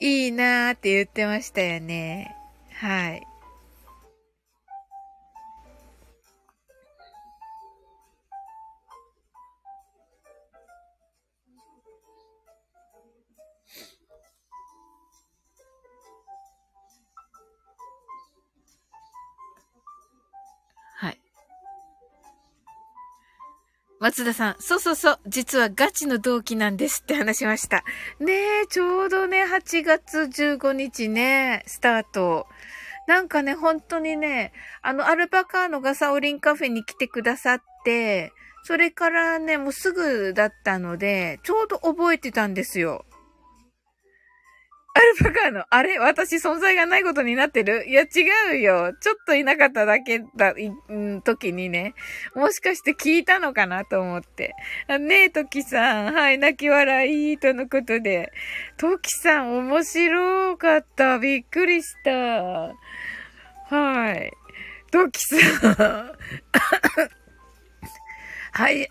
[0.00, 2.34] いいなーって言ってましたよね。
[2.72, 3.22] はい。
[24.04, 27.84] 松田さん、そうそうそう、実はガチの同期なんですって話しました。
[28.20, 28.34] ね
[28.64, 32.46] え、ちょうどね、8月15日ね、スタート。
[33.08, 34.52] なんかね、本当にね、
[34.82, 38.34] あの、アルパカーノがサオリンカフェに来てくださって、
[38.64, 43.06] それからね、もうすぐだったので、ちょうど覚えてたんですよ。
[44.96, 45.98] アルパカーノ、あれ？
[45.98, 47.84] 私存在がないことになってる？
[47.88, 48.06] いや、違
[48.52, 48.94] うよ。
[49.00, 51.94] ちょっといなかっただけだ、い、ん、時にね。
[52.36, 54.54] もしかして聞いたのかなと思って。
[55.00, 56.14] ねえ、トキさん。
[56.14, 58.30] はい、泣き笑い、とのことで。
[58.76, 61.18] トキさん、面白かった。
[61.18, 62.12] びっくりした。
[62.12, 62.72] は
[64.12, 64.30] い。
[64.92, 66.12] トキさん。
[68.52, 68.88] はい。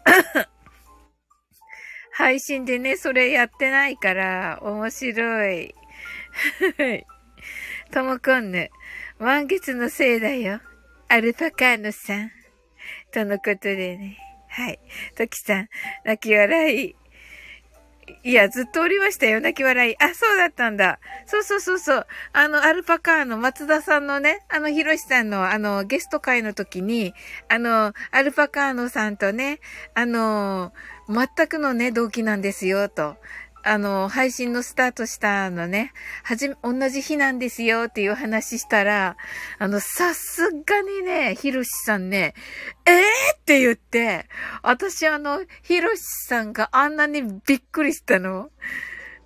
[2.11, 5.73] 配信でね、それやってないから、面白い。
[6.77, 7.05] はい。
[7.91, 8.69] ともこんぬ、
[9.19, 10.59] 満月のせいだよ。
[11.09, 12.31] アルパカーノさん。
[13.11, 14.17] とのことでね。
[14.49, 14.79] はい。
[15.15, 15.69] トキさん、
[16.05, 16.95] 泣き笑い。
[18.23, 19.95] いや、ずっとおりましたよ、泣き笑い。
[20.01, 20.99] あ、そうだったんだ。
[21.25, 22.07] そうそうそうそう。
[22.33, 27.13] あの、アルパカーの松田さんのね、あの、ヒロシさんの、あの、ゲスト会の時に、
[27.49, 29.59] あの、アルパカーノさんとね、
[29.93, 30.73] あの、
[31.09, 33.17] 全くのね、同期なんですよ、と。
[33.63, 35.93] あの、配信のスタートしたのね、
[36.23, 39.15] はじ、同じ日なんですよっていう話したら、
[39.57, 42.33] あの、さすがにね、ひろしさんね、
[42.85, 43.01] えー
[43.37, 44.27] って言って、
[44.61, 48.49] 私あの、ひろしさんがあんなにびっくりしたの、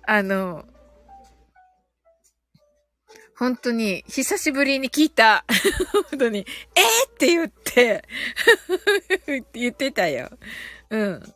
[0.06, 0.64] あの、
[3.36, 5.44] 本当に、久しぶりに聞いた。
[6.10, 8.04] 本当に、えーって言って
[9.52, 10.30] 言ってたよ。
[10.90, 11.34] うん。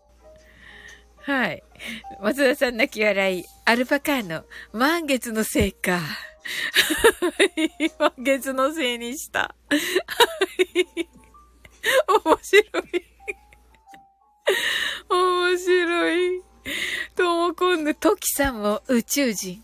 [1.25, 1.63] はい。
[2.21, 3.45] 松田さん泣き笑い。
[3.65, 6.01] アルパカーの満月のせいか。
[7.99, 9.55] 満月のせいにした。
[12.25, 12.65] 面白い。
[15.09, 16.43] 面白い。
[17.15, 19.63] ともこんぬ、トキさんも宇宙人。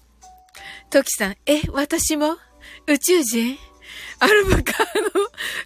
[0.90, 2.36] トキさん、え、私も？
[2.86, 3.58] 宇宙人？
[4.20, 5.10] アルバカーの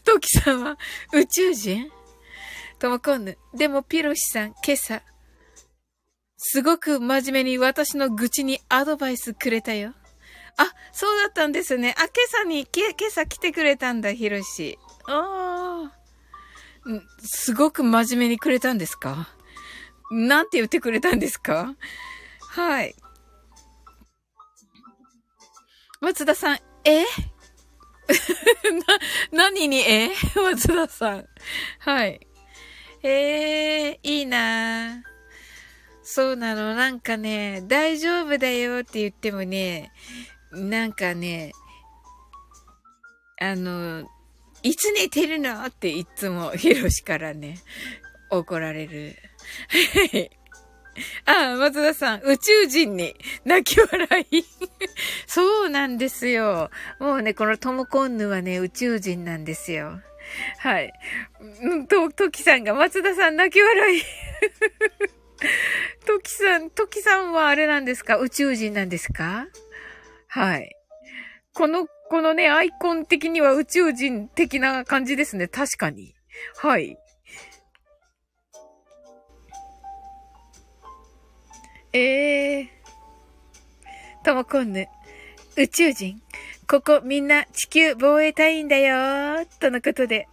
[0.05, 0.79] トキさんは
[1.13, 1.91] 宇宙人？
[2.79, 5.03] ともこんぬ、でもピロシさん、今朝、
[6.45, 9.95] すごく真面目に私の愚痴にアドバイスくれたよ。
[10.57, 11.95] あ、そうだったんですね。
[11.97, 14.77] あ、今朝に、今朝来てくれたんだ、ひろし。
[15.07, 15.99] ああ。
[17.21, 19.29] すごく真面目にくれたんですか？
[20.11, 21.77] なんて言ってくれたんですか？
[22.51, 22.97] はい。
[26.01, 27.05] 松田さん、え？
[29.33, 30.11] な、何にえ？
[30.35, 31.25] 松田さん。
[31.79, 32.27] はい。
[33.05, 35.12] ええー、いいなぁ。
[36.03, 36.75] そうなの。
[36.75, 39.93] なんかね、大丈夫だよって言ってもね、
[40.53, 41.53] なんかね、
[43.41, 44.05] あの、
[44.63, 47.59] いつ寝てるのっていつも ヒロシからね、
[48.31, 49.17] 怒られる。
[51.25, 54.45] ああ、松田さん、宇宙人に 泣き笑い。
[55.27, 56.71] そうなんですよ。
[56.99, 60.01] もうね、このトモコンヌはね、宇宙人なんですよ。
[60.59, 60.93] はい。
[61.89, 64.03] と、トキさんが松田さん泣き笑い。
[66.07, 68.17] トキさん、トキさんはあれなんですか？
[68.19, 69.47] 宇宙人なんですか？
[70.29, 70.75] はい。
[71.55, 75.49] この、このね、アイコン的には宇宙人的な感じですね。
[75.49, 76.15] 確かに。
[76.57, 76.97] はい。
[81.93, 84.25] ええー。
[84.25, 84.89] ともこんぬ。
[85.57, 86.23] 宇宙人。
[86.69, 90.27] ここみんな地球防衛隊員だよとのことで。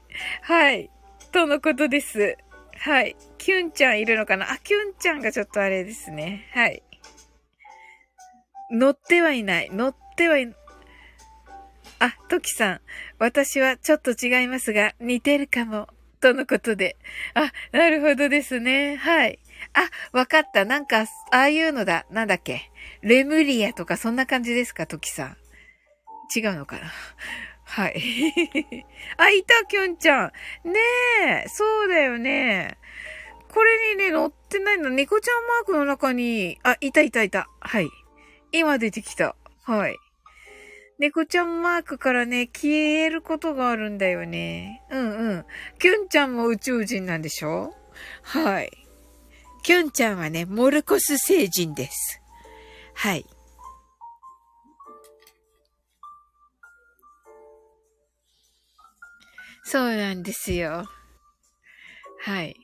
[0.44, 0.90] はい。
[1.34, 2.38] とのことです。
[2.82, 3.16] はい。
[3.38, 4.52] キュンちゃんいるのかな？
[4.52, 6.50] あ、キュンちゃんがちょっとあれですね。
[6.54, 6.82] はい。
[8.72, 9.70] 乗ってはいない。
[9.72, 10.54] 乗ってはい、
[12.00, 12.82] あ、トキさん。
[13.18, 15.88] 私はちょっと違いますが、似てるかも。
[16.22, 16.98] とのことで。
[17.34, 18.98] あ、なるほどですね。
[18.98, 19.40] はい。
[19.74, 20.66] あ、わかった。
[20.66, 22.06] なんか、ああいうのだ。
[22.12, 22.72] なんだっけ？
[23.02, 25.38] レムリアとかそんな感じですか、トキさん。
[26.36, 26.92] 違うのかな？
[27.70, 28.02] はい。
[29.18, 30.32] あ、いた、きゅんちゃん。
[30.68, 30.80] ね
[31.46, 32.78] え、そうだよね。
[33.48, 37.48] これにね、載ってないの、猫ちゃんマークの中に、あ、いたいたいた。
[37.60, 37.90] はい。
[38.52, 39.36] 今出てきた。
[39.64, 39.98] はい。
[40.98, 44.84] 猫ちゃんマークからね、消えることがあるんだよね。
[44.90, 45.46] うんうん。
[45.78, 47.74] キュンちゃんも宇宙人なんでしょ？
[48.24, 48.72] はい。
[49.62, 52.20] キュンちゃんはね、モルコス星人です。
[52.96, 53.26] はい。
[59.72, 60.90] そうなんですよ。
[62.22, 62.56] はい。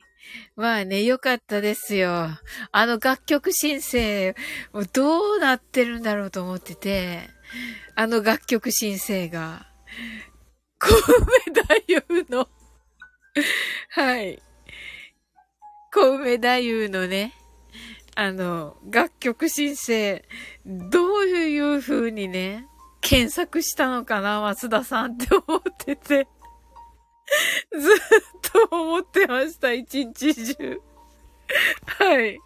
[0.56, 2.30] まあね、よかったですよ。
[2.72, 4.34] あの楽曲申請、
[4.72, 7.30] もうどうなってるんだろうと思ってて、
[7.94, 9.68] あの楽曲申請が、
[10.78, 12.48] 神戸大夫の
[13.90, 14.42] はい。
[15.92, 16.48] 小梅太
[16.88, 17.34] 夫のね、
[18.16, 20.24] あの、楽曲申請、
[20.64, 22.66] どういう風にね、
[23.00, 26.26] 検索したのかな、松田さんって思ってて。
[27.78, 27.98] ずっ
[28.68, 30.80] と思ってました、一日中。
[31.98, 32.38] はい。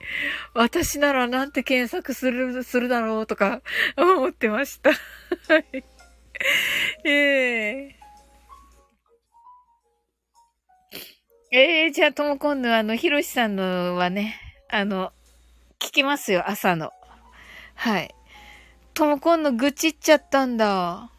[0.54, 3.62] 私ならなんて検索する、するだろうとか
[3.96, 4.90] 思ってました。
[4.90, 4.96] は
[5.58, 5.84] い。
[7.04, 15.12] ええー、ええー、じゃあ、とも今度あの、ひろしさんのはね、あの、
[15.78, 16.92] 聞きますよ、朝の。
[17.74, 18.14] はい。
[18.94, 21.10] とも今度愚痴っちゃったんだ。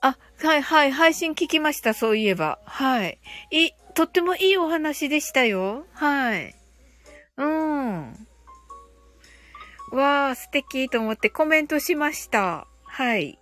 [0.00, 2.58] あ、はいはい、配信聞きました、そういえば。
[2.64, 3.18] はい。
[3.50, 5.86] い、とってもいいお話でしたよ。
[5.92, 6.54] はい。
[7.36, 8.28] うん。
[9.92, 12.66] わー、素敵と思ってコメントしました。
[12.84, 13.38] はい。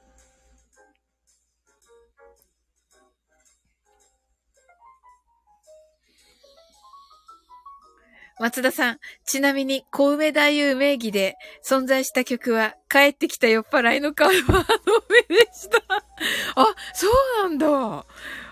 [8.38, 10.40] 松田さん、ちなみに、小梅太
[10.72, 14.62] 夫名義で存在した曲は、帰ってきた酔っ払いのカバーの
[15.08, 15.78] 目でした。
[16.56, 18.06] あ、そうなんだ。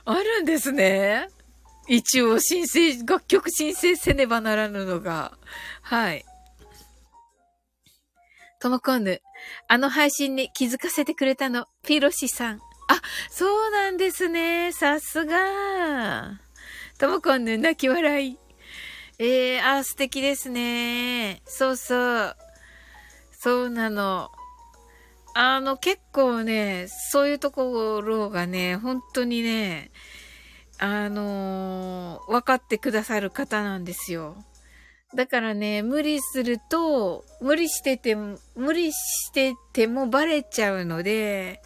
[0.06, 1.28] あるんですね。
[1.86, 5.36] 一応申請、楽曲申請せねばならぬのが。
[5.82, 6.24] はい。
[8.58, 9.20] ともこんぬ、
[9.68, 12.60] あの配信に気づかせてくれたの、ピロシさん。
[12.88, 14.72] あ、そうなんですね。
[14.72, 16.40] さすが。
[16.98, 18.43] ともこんぬ、泣き笑い。
[19.18, 21.40] ええー、あ、素敵ですね。
[21.44, 22.36] そうそう。
[23.30, 24.30] そうなの。
[25.34, 29.92] あの、結構ね、そういうところがね、本当にね、
[30.78, 34.36] あのー、分かってくださる方なんですよ。
[35.14, 41.62] だからね、無理すると、無理してても、無理しててもバレちゃうので、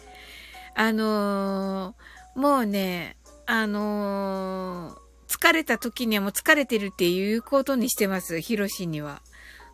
[0.75, 9.21] あのー、もうね、あのー疲れた時にはもう疲れてるっていうことにしてます、ヒロシには。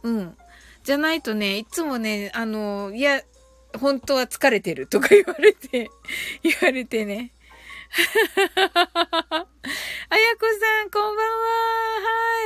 [0.04, 0.38] うん。
[0.84, 3.22] じゃないとね、いつもね、あの、いや、
[3.80, 5.90] 本当は疲れてるとか言われて、
[6.44, 7.32] 言われてね。
[7.96, 9.46] あや
[10.36, 11.26] こさん、こんばんは。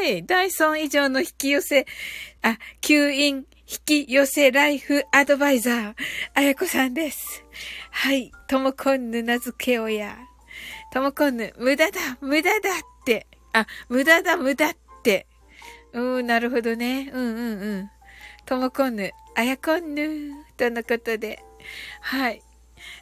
[0.03, 0.25] はい。
[0.25, 1.85] ダイソン以上の引き寄せ、
[2.41, 5.95] あ、吸引引き寄せライフアドバイザー、
[6.33, 7.43] あやこさんです。
[7.91, 8.31] はい。
[8.47, 10.17] ともこんぬ名付け親。
[10.91, 12.69] ともこんぬ、無駄だ、無駄だ。
[13.53, 14.73] あ、無駄だ、無駄っ
[15.03, 15.27] て。
[15.93, 17.09] うーん、なるほどね。
[17.13, 17.89] うんうんうん。
[18.45, 21.39] ともこんぬ、あやこんぬ、とのことで。
[22.01, 22.41] はい。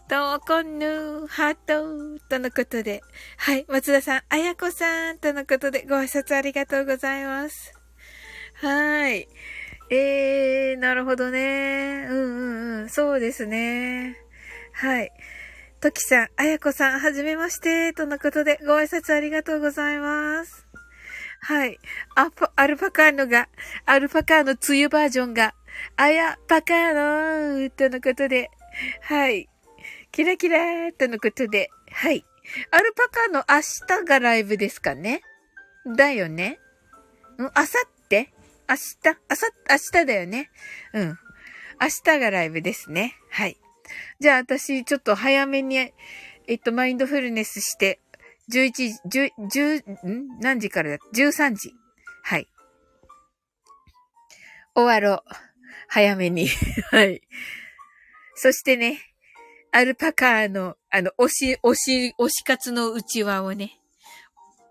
[0.09, 3.01] ともこんぬ、ハート、とのことで。
[3.37, 3.65] はい。
[3.67, 7.73] 松田さん、あやこさん、とのことで、ご挨拶ありがとうございます。
[8.55, 9.27] はい。
[9.89, 12.07] えー、なるほどね。
[12.09, 12.89] うんうんうん。
[12.89, 14.17] そうですね。
[14.73, 15.11] はい。
[15.80, 20.65] トキさん、あやこさん、はじめまして、とのことで、ご挨拶ありがとうございます。
[21.41, 21.78] はい。
[22.15, 23.47] アパ、アルパカーノが、
[23.86, 25.53] アルパカーノ梅雨バージョンが、
[25.95, 28.49] あやパカーノーとのことで、
[29.01, 29.47] はい。
[30.11, 32.25] キラキラーとのことで、はい。
[32.71, 33.61] アルパカーノ明
[34.01, 35.21] 日がライブですかね
[35.86, 36.59] だよね
[37.38, 37.67] ん明後
[38.09, 38.30] 日？
[38.67, 38.97] 明日？
[39.03, 40.49] 明後明日だよね
[40.93, 41.07] うん。
[41.80, 43.15] 明日がライブですね。
[43.30, 43.57] はい。
[44.19, 45.93] じゃあ私、ちょっと早めに、
[46.47, 47.99] えっと、マインドフルネスして、
[48.49, 48.71] 11
[49.05, 50.39] 時、10、10、ん？
[50.39, 51.73] 何時からだ ?13 時。
[52.23, 52.47] はい。
[54.75, 55.33] 終わろう。
[55.89, 56.47] 早めに。
[56.91, 57.21] はい。
[58.35, 59.01] そしてね、
[59.71, 63.79] アルパカの、あの、推し、推し、推し活の内輪をね、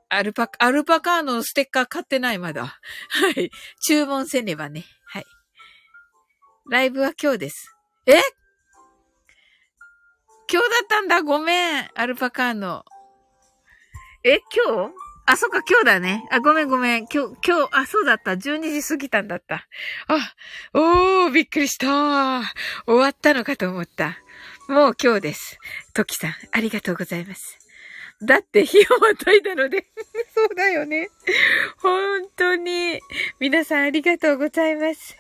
[0.09, 2.65] アルパカ、アルパカのステッカー買ってない、まだ。
[3.11, 3.51] はい。
[3.87, 4.85] 注文せねばね。
[5.07, 5.25] はい。
[6.71, 7.75] ライブは今日です。
[8.07, 8.15] え？
[10.49, 11.91] 今日だったんだ、ごめん。
[11.95, 12.85] アルパカーノ。
[14.23, 14.95] え、今日？
[15.27, 16.25] あ、そっか、今日だね。
[16.31, 17.07] あ、ごめんごめん。
[17.13, 18.33] 今日、今日、あ、そうだった。
[18.33, 19.67] 12時過ぎたんだった。
[20.07, 20.35] あ、
[20.73, 22.43] おー、びっくりした。
[22.87, 24.19] 終わったのかと思った。
[24.69, 25.59] もう今日です。
[25.95, 27.59] トキさん、ありがとうございます。
[28.23, 29.85] だって日をまたいだので
[30.33, 31.09] そうだよね。
[31.79, 33.01] 本当に。
[33.41, 35.17] 皆さんありがとうございます。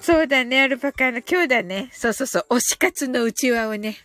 [0.00, 1.90] そうだね、アルパカの今日だね。
[1.92, 3.96] そうそうそう、推し活の内輪をね。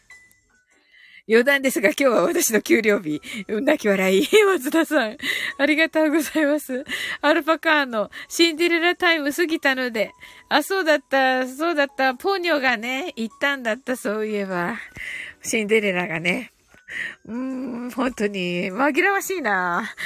[1.30, 3.22] 余談ですが、今日は私の給料日。
[3.50, 4.26] 泣き笑い。
[4.48, 5.18] 松田さん。
[5.58, 6.86] ありがとうございます。
[7.20, 10.14] アルパカーのシンデレラタイム過ぎたので。
[10.48, 12.16] あ、そうだった、そうだった。
[12.16, 14.80] ポニョがね、行ったんだった、そういえば。
[15.42, 16.54] シンデレラがね。
[17.26, 19.84] うーん、本当に、紛らわしいな。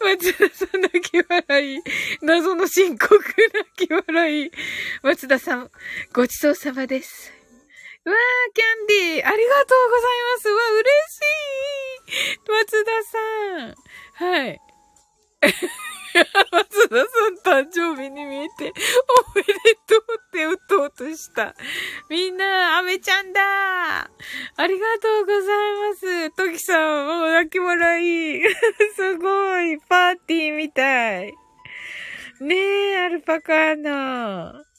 [0.00, 1.80] 松田さん泣き笑い。
[2.22, 3.18] 謎の深刻
[3.76, 4.52] 泣き笑い。
[5.02, 5.68] 松田さん、
[6.12, 7.43] ごちそうさまです。
[8.04, 10.48] わー、キャンディー、ありがとうございます。
[10.48, 12.50] わ、嬉しい。
[12.50, 13.18] 松田さ
[13.66, 13.74] ん。
[14.14, 14.60] はい。
[16.52, 16.96] 松田
[17.44, 18.72] さん誕生日に見えて、
[19.34, 19.52] おめで
[19.86, 21.54] とうって打とうとした。
[22.10, 23.40] みんな、アメちゃんだ
[24.02, 24.10] あ
[24.66, 26.30] りがとうございます。
[26.36, 28.42] トキさん、もう泣き笑い。
[28.94, 29.78] すごい。
[29.78, 31.34] パーティーみたい。
[32.40, 34.73] ねえ、アルパカーノ。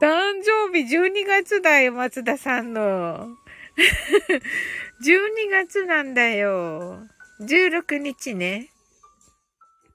[0.00, 3.36] 誕生日12月だよ、松田さんの。
[5.04, 7.06] 12月なんだよ。
[7.42, 8.70] 16日ね。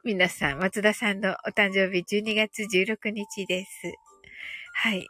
[0.04, 3.94] 皆さん、松田さんのお誕生日12月16日です。
[4.76, 5.08] はい。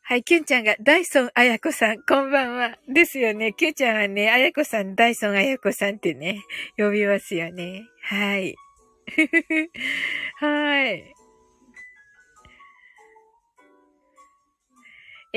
[0.00, 2.78] はい、キュンちゃんが、ダイソンあやこさん、こんばんは。
[2.88, 3.52] ですよね。
[3.52, 6.40] キュンちゃんはね、あやこさん、ダイソンあやこさんってね、
[6.78, 7.82] 呼びますよね。
[8.00, 8.56] はい。
[10.40, 11.15] はい。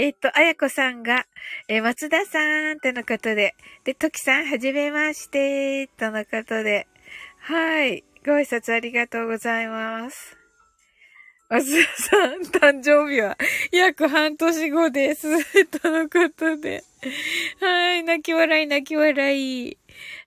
[0.01, 1.25] えっ、と、あやこさんが、
[1.67, 6.87] えー、松田さん、とのことで、で、ときさん、はじめまして、とのことで、
[7.39, 8.05] はい。
[8.25, 10.37] ご挨拶ありがとうございます。
[11.49, 12.41] 松田さん、
[12.77, 13.37] 誕生日は
[13.73, 15.27] 約半年後です。
[15.81, 16.85] とのことで。
[17.59, 18.03] はい。
[18.03, 19.77] 泣き笑い、泣き笑い。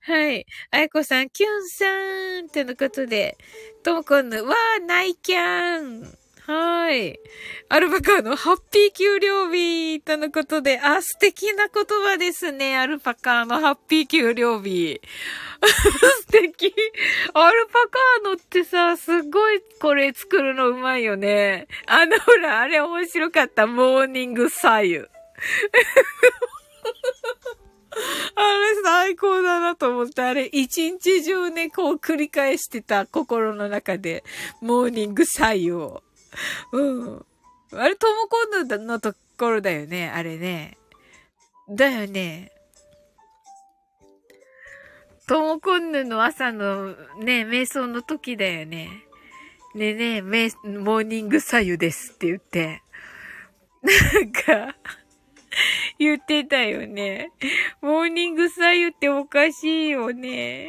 [0.03, 0.47] はい。
[0.71, 3.39] あやこさん、キュンさんとのことで、
[3.83, 6.22] ともこんぬ、わー、ナイキャン。
[6.47, 7.21] はい。
[7.69, 12.77] アルバカーのハッピー給料日とのことで、あ、素敵な言葉ですね。
[12.77, 15.01] アルパカーのハッピー給料日。
[15.63, 16.75] 素敵。
[17.33, 21.69] アルパカーノってさ、すっごいこれ作るのうまいよね。
[21.87, 23.69] あの、ほら、あれ面白かった。
[23.69, 24.97] モーニング左右。
[28.35, 34.25] あれ最高だなと思って、あれ一日中ね、こう繰り返してた心の中で、
[34.61, 36.03] モーニング左右を。
[36.73, 37.27] うん。
[37.75, 40.77] あれ、トモコンヌのところだよね、あれね。
[41.69, 42.53] だよね。
[45.27, 48.89] トモコンヌの朝のね、瞑想の時だよね。
[49.75, 52.83] ねねえ、モーニング左右ですって言って。
[53.83, 54.77] なんか
[55.99, 57.31] 言ってたよね。
[57.81, 60.69] モーニング左右っておかしいよね。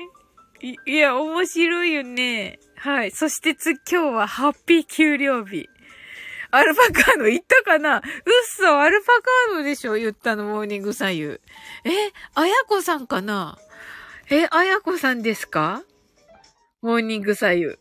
[0.61, 2.59] いいや、面白いよね。
[2.83, 3.11] はい。
[3.11, 5.69] そしてつ、今日はハッピー給料日。
[6.51, 7.99] アルパカーノ言ったかな？
[7.99, 8.03] うっ
[8.57, 9.07] そ、アルパ
[9.47, 9.93] カーノでしょ？
[9.93, 11.23] 言ったの、モーニング左右。
[11.23, 11.39] え、
[12.35, 13.57] あやこさんかな？
[14.29, 15.83] え、あやこさんですか？
[16.81, 17.65] モーニング左右。
[17.67, 17.77] 違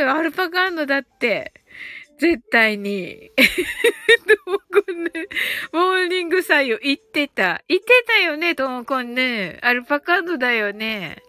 [0.00, 1.54] うよ、アルパカーノだって。
[2.18, 3.30] 絶対に。
[4.44, 5.10] ともこんね？
[5.72, 7.62] モーニング左右言ってた。
[7.68, 9.58] 言ってたよね、ともこんね。
[9.62, 11.22] アルパカーノだよね。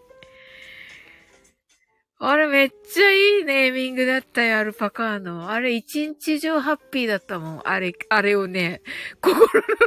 [2.23, 5.49] あれめっちゃいいネーミングだったよ、アルパカーノ。
[5.49, 7.61] あれ一日中ハッピーだったもん。
[7.65, 8.83] あれ、あれをね、
[9.21, 9.43] 心の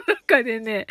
[0.09, 0.89] 中でね。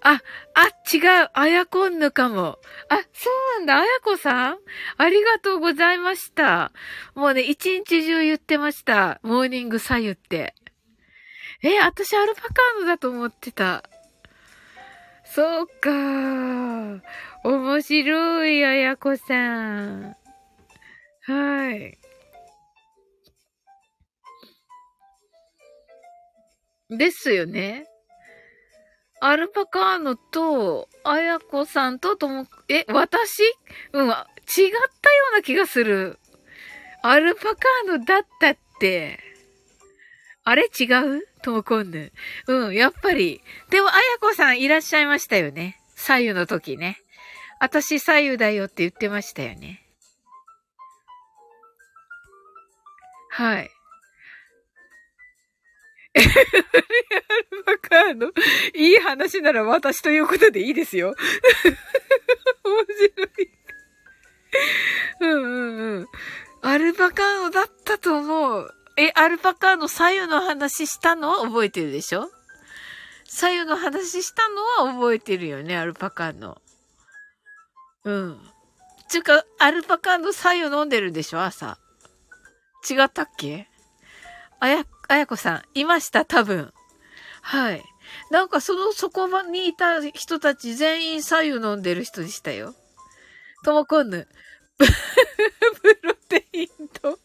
[0.00, 0.22] あ、
[0.54, 1.30] あ、違う。
[1.34, 2.58] あやこんぬかも。
[2.88, 3.76] あ、そうなんだ。
[3.76, 4.58] あやこさん？
[4.96, 6.72] ありがとうございました。
[7.14, 9.20] もうね、一日中言ってました。
[9.22, 10.54] モーニング左右って。
[11.62, 13.84] え、私アルパカーノだと思ってた。
[15.26, 17.00] そうかー。
[17.80, 20.14] 面白い、あやこさん。
[21.22, 21.98] はい。
[26.90, 27.86] ですよね。
[29.22, 33.44] アルパカーノと、あやこさんととも、え、私？
[33.94, 34.24] うん、違ったよ
[35.32, 36.18] うな気がする。
[37.02, 39.18] アルパカーノだったって。
[40.44, 40.84] あれ違
[41.18, 41.26] う？
[41.42, 42.12] ともこんぬ。
[42.46, 43.40] うん、やっぱり。
[43.70, 45.80] でも、あやこさんいらっしゃいましたよね。
[45.96, 46.98] 左右の時ね。
[47.60, 49.82] 私左右だよって言ってましたよね。
[53.30, 53.70] はい。
[56.16, 58.32] アルバカーノ、
[58.74, 61.14] いい話なら私ということでいいですよ。
[62.64, 63.50] 面白い。
[65.20, 66.08] うんうんうん。
[66.62, 68.74] アルバカーノだったと思う。
[68.96, 71.28] え、アルパカーノ左右の話したの？
[71.30, 72.30] は覚えてるでしょ？
[73.24, 76.60] 左右の話したのは覚えてるよね、アルパカーノ。
[78.04, 78.40] うん。
[79.08, 81.78] つうか、アルパカの左右飲んでるんでしょ朝。
[82.88, 83.68] 違ったっけ？
[84.60, 86.72] あや、あやこさん、いました多分。
[87.42, 87.82] はい。
[88.30, 92.74] なんかその、そこにいた人たち全員左右飲んでる人でしたよ。
[93.64, 94.28] ともこんぬ。
[94.78, 94.86] プ
[96.02, 97.18] ロテインと、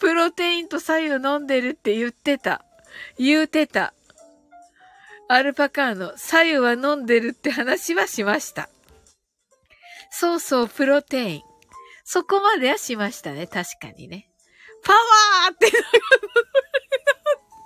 [0.00, 2.64] プロテインと左右飲んでるって言ってた。
[3.18, 3.94] 言うてた。
[5.28, 8.68] アルパカーノ、左右は飲んでるって話はしました。
[10.10, 11.42] そうそう、プロテイン。
[12.04, 14.30] そこまではしましたね、確かにね。
[14.82, 15.70] パワーって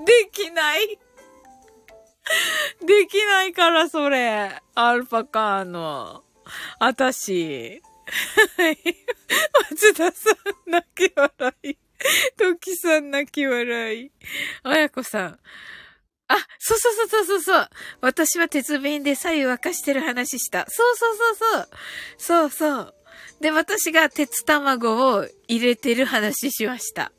[0.04, 0.98] できない。
[2.84, 4.60] できないから、それ。
[4.74, 6.24] アルパカーノ。
[6.78, 7.80] あたし。
[8.56, 8.78] はい。
[9.70, 11.76] 松田さん、泣き笑い。
[12.36, 14.10] トキさん、泣き笑い。
[14.64, 15.38] あやこさん。
[16.28, 17.68] あ、そうそうそうそうそう。
[18.00, 20.66] 私は鉄瓶で左右沸かしてる話した。
[20.68, 21.68] そうそうそうそう。
[22.16, 22.94] そうそう。
[23.40, 27.12] で、私が鉄卵を入れてる話しました。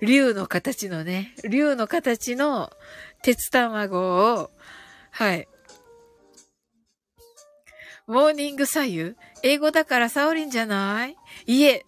[0.00, 2.72] 竜の形のね、竜の形の
[3.22, 3.98] 鉄卵
[4.34, 4.50] を、
[5.12, 5.46] はい。
[8.08, 9.14] モーニング左右？
[9.44, 11.16] 英語だからサオリンじゃない？
[11.46, 11.86] いえ、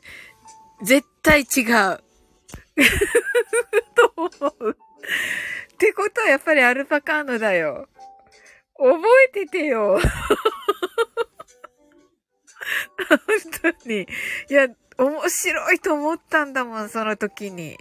[0.82, 2.04] 絶対違う。
[3.96, 4.28] と思
[4.60, 4.76] う。
[5.84, 7.88] ってことはやっぱりアルパカーノだよ。
[8.78, 10.00] 覚えててよ。
[13.08, 13.18] 本
[13.82, 14.06] 当に。
[14.48, 17.76] いや、面白いと思ったんだもん、その時に。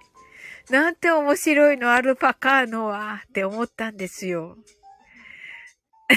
[0.70, 4.58] なんて面白いの、アルパカーノは、って思ったんですよ。
[6.12, 6.16] あ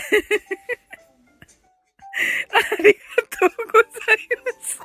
[2.83, 3.01] りが
[3.39, 4.81] とうございます。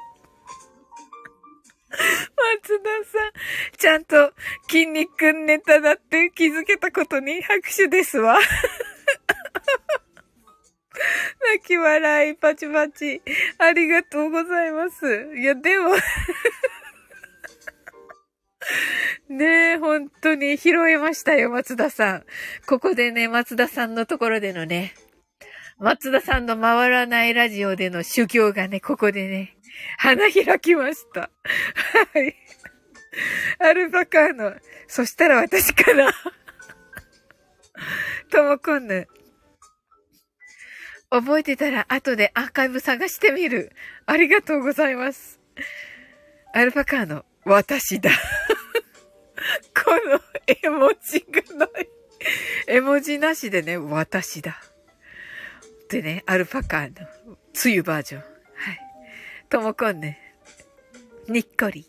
[1.91, 3.31] 松田さん、
[3.77, 4.33] ちゃんと
[4.69, 8.39] 筋肉ネタだって気づけたことに拍手ですわ。
[11.53, 13.21] 泣き笑い、パチパチ。
[13.57, 15.33] ありがとうございます。
[15.35, 15.95] いや、でも
[19.29, 22.25] ねえ、本当に拾えましたよ、松田さん。
[22.67, 24.93] ここでね、松田さんのところでのね、
[25.79, 29.57] 松田さんの回らないラジオでの修行がね、ここでね、
[29.97, 31.21] 花開きました。
[31.21, 32.35] はい。
[33.59, 34.53] アルパカーノ。
[34.87, 36.11] そしたら私かな。
[38.29, 39.07] ともこんぬ。
[41.09, 43.73] 覚えてたら後でアーカイブ探してみる。
[44.05, 45.39] ありがとうございます。
[46.53, 48.11] アルパカーノ、私だ。
[49.83, 51.89] この絵文字がない。
[52.67, 54.61] 絵文字なしでね、私だ。
[55.89, 57.07] でね、アルパカーの、
[57.63, 58.30] 梅雨バージョン。
[59.51, 60.17] ともこんね。
[61.27, 61.85] にっこり。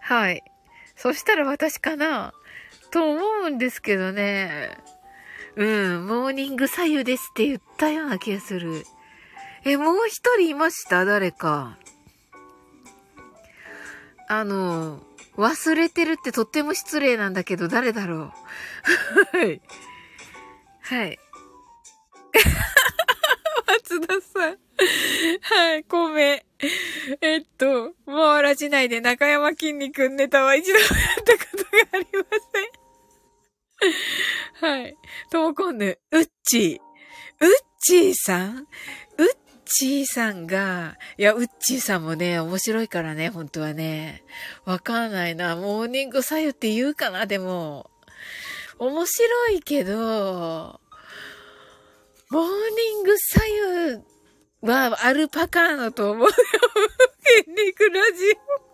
[0.00, 0.42] はい。
[0.96, 2.32] そしたら私かな？
[2.90, 4.78] と思うんですけどね。
[5.56, 5.64] う
[5.98, 8.82] ん、モーニング左右ですって言ったような気がする。
[9.66, 11.04] え、もう一人いました？
[11.04, 11.76] 誰か。
[14.26, 15.02] あの、
[15.36, 18.32] 忘れてるってとっても失礼なんだけど、誰だろ
[19.34, 19.36] う？
[19.36, 19.60] はい。
[20.80, 21.18] はい。
[23.66, 24.58] 松田さん。
[25.42, 26.46] はい、米。
[27.20, 30.88] えっと、もうらじないで中山きんに君ネタは一度もやっ
[31.24, 32.24] たことがありま
[34.60, 34.70] せん。
[34.82, 34.96] はい。
[35.30, 36.76] ともこんぬ、うっちー。
[37.40, 37.50] うっ
[37.80, 38.66] ちーさんうっ
[39.64, 44.22] ちーさんが、いや、うっちーさんもね、面白いからね、本当はね。
[44.64, 45.56] わかんないな。
[45.56, 47.90] モーニング左右って言うかな、でも。
[48.78, 50.80] 面白いけど、
[52.28, 52.48] モーニ
[53.02, 53.40] ング左
[53.92, 56.32] 右はアルパカーノと思うよ。
[57.44, 58.66] 筋肉ラジオ。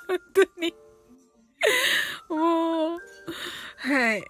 [0.08, 0.74] 本当に。
[2.30, 3.00] もう、
[3.78, 4.24] はい。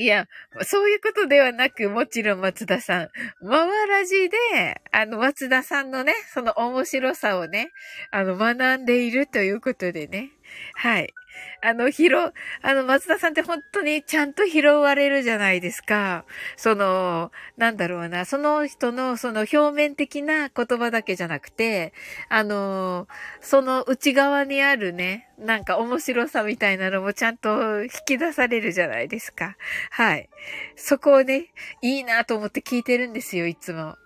[0.00, 0.26] いや、
[0.62, 3.08] そういうことではなく、もちろん松田さん、
[3.42, 7.70] まわらじで、あの、松田さんのね、その面白さをね、
[8.10, 10.30] あの、学んでいるということでね。
[10.74, 11.12] はい。
[11.62, 12.32] あの、拾、あ
[12.74, 16.24] の、松田さんって本当にちゃんと拾われるじゃないですか。
[16.56, 21.92] その、なんだろうな、その人のその表面的な言葉だけじゃなくて、
[22.28, 23.08] あの、
[23.40, 29.56] その内側にあるね、なんか面白さみたいなのもちゃんと引き出されるじゃないですか。
[29.90, 30.28] はい。
[30.76, 31.52] そこをね、
[31.82, 33.96] いいなと思って聞いてるんですよ、いつも。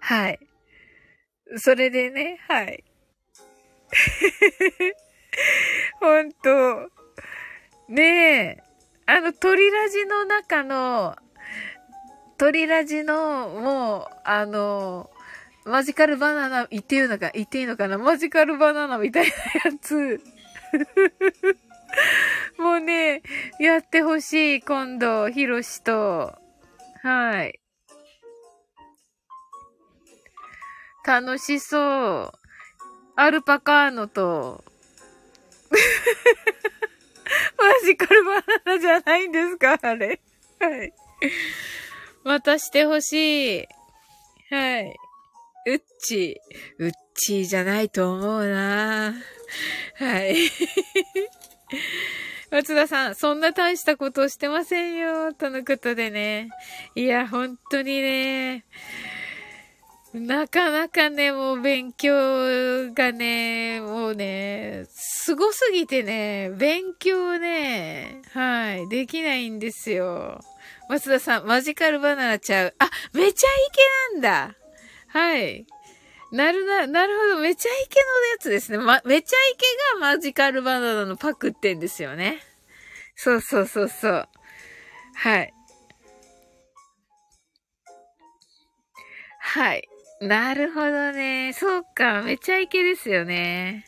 [0.00, 0.38] はい。
[1.56, 2.84] それでね、はい。
[6.00, 6.90] ほんと。
[7.88, 8.62] ねえ。
[9.06, 11.16] あの、鳥ラジの中の、
[12.38, 15.10] 鳥ラジの、もう、あの、
[15.64, 19.30] マジカルバナナ、言っていいのか、言っていいのかなマジカルバナナみたいな
[19.70, 20.20] やつ。
[22.58, 23.22] もうね、
[23.58, 26.34] やってほしい、今度、ヒロシと。
[27.02, 27.60] はい。
[31.04, 32.38] 楽しそう。
[33.16, 34.64] アルパカーノと、
[37.58, 38.42] マジカルバナ
[38.76, 40.20] ナじゃないんですかあれ。
[40.60, 40.92] はい。
[42.24, 43.68] またしてほしい。
[44.50, 44.96] はい。
[45.66, 46.84] うっちー。
[46.84, 49.14] うっちーじゃないと思うな
[49.96, 50.36] はい。
[52.50, 55.32] 松田さん、そんな大したことをしてませんよ。
[55.32, 56.50] とのことでね。
[56.94, 58.66] いや、本当にね。
[60.14, 62.12] なかなかね、もう勉強
[62.92, 70.40] がね、もうね、すごすぎてね、勉強ね、はい、できないんですよ。
[70.90, 72.74] 松田さん、マジカルバナナちゃう。
[72.78, 73.52] あ、めちゃイ
[74.12, 74.54] ケなんだ。
[75.08, 75.66] はい。
[76.30, 77.38] なるな、なるほど。
[77.38, 78.76] めちゃイケのやつですね。
[78.76, 82.42] ま、めちゃイケがマジカルバナナのパクってんですよね。
[83.16, 84.28] そうそうそうそう。
[85.14, 85.54] はい。
[89.38, 89.88] はい。
[90.22, 91.52] なるほどね。
[91.52, 92.22] そうか。
[92.22, 93.84] めちゃイケですよね。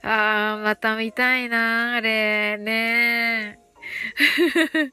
[0.00, 2.56] あー、また見たいなあれ。
[2.58, 3.58] ね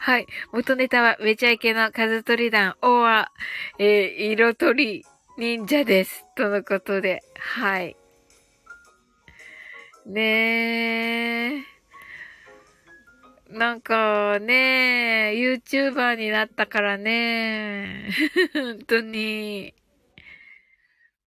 [0.00, 0.26] はい。
[0.52, 3.30] 元ネタは、めちゃイケの数取り団、おわ、
[3.78, 5.06] えー、色取り
[5.38, 6.26] 忍者です。
[6.34, 7.22] とのことで。
[7.38, 7.96] はい。
[10.06, 11.74] ねえ。
[13.48, 18.08] なんかね、YouTuber になったからね。
[18.54, 19.72] 本当に。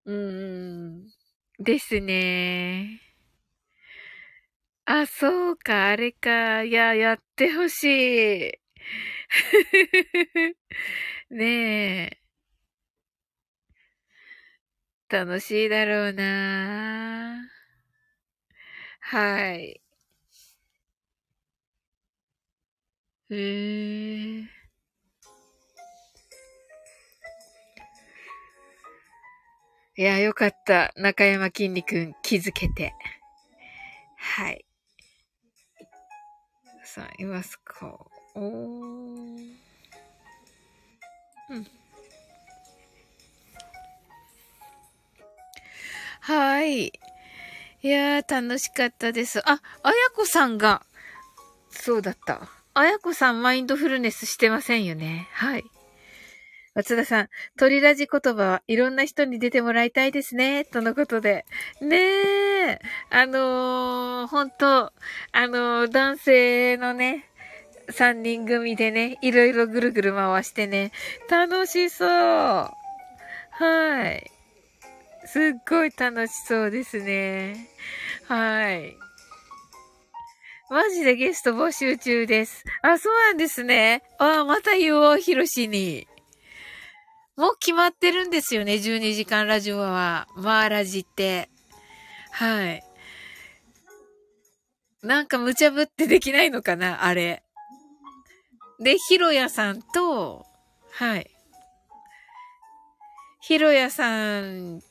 [0.08, 1.08] うん。
[1.60, 3.02] ですね。
[4.86, 6.64] あ、そうか、あれか。
[6.64, 7.84] いや、やってほし
[8.50, 8.54] い。
[11.30, 11.46] ね
[12.12, 12.22] え。
[15.10, 17.50] 楽しいだろうな。
[19.02, 19.82] はい。
[23.30, 23.36] へ
[24.44, 24.57] え。
[30.00, 30.94] いや、よかった。
[30.96, 32.94] 中山きんに君気づけて。
[34.16, 34.64] はい。
[36.84, 37.98] さあ、いますか？
[38.36, 39.56] おー。
[41.50, 41.68] うん。
[46.22, 46.86] はい。
[46.88, 46.92] い
[47.82, 49.40] やー、楽しかったです。
[49.50, 50.86] あ、あやこさんが、
[51.72, 52.48] そうだった。
[52.76, 55.28] あやこさんマインドフルネスしてませんよね。
[55.34, 55.64] はい。
[56.78, 60.64] 松田さん、鳥ラジ言葉はいろんな人に出てもらいたいですね。
[60.64, 61.44] とのことで。
[61.82, 62.80] ねえ。
[63.10, 64.94] あのー、本当
[65.32, 67.26] あのー、男性のね、
[67.90, 70.92] 三人組でね、いろいろぐるぐる回してね、
[71.32, 72.10] 楽しそう。
[72.10, 72.72] は
[74.12, 74.30] い。
[75.26, 77.72] すっごい楽しそうですね。
[78.28, 78.96] はい。
[80.70, 82.64] マジでゲスト募集中です。
[82.84, 84.04] あ、そうなんですね。
[84.20, 86.08] あ、また言おう、ひろしに。
[87.38, 90.28] もう決まってるんですよね、12時間ラジオは。
[90.36, 91.50] マーラジって。
[92.32, 92.84] はい。
[95.04, 97.44] なんか無茶ぶってできないのかな、あれ。
[98.80, 100.48] で、ひろやさんと、
[100.90, 101.30] はい。
[103.40, 104.82] ひろやさん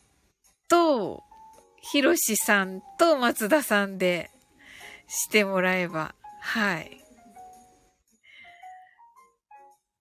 [0.69, 1.25] と、
[1.83, 4.31] ひろしさんと松田さんで、
[5.09, 7.01] してもらえば、はい。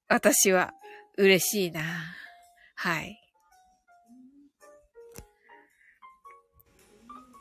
[0.08, 0.76] 私は
[1.18, 1.82] 嬉しいな。
[2.86, 3.20] はい。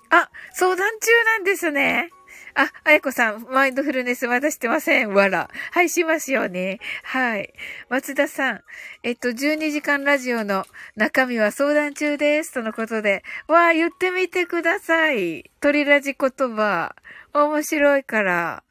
[0.09, 2.09] あ、相談中なんですね。
[2.55, 5.13] あ、あやこさん、マインドフルネスまだしてません。
[5.13, 5.51] わら。
[5.73, 6.79] はい、しますよね。
[7.03, 7.53] はい。
[7.91, 8.61] 松田さん、
[9.03, 10.65] えっと、12時間ラジオの
[10.97, 12.55] 中身は相談中です。
[12.55, 13.23] とのことで。
[13.47, 15.51] わあ、言ってみてください。
[15.61, 16.97] 鳥ラジ言葉。
[17.35, 18.63] 面白いから。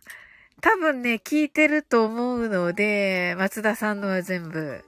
[0.62, 4.84] 多分ね、聞いてると思うので、松田さんのは全部。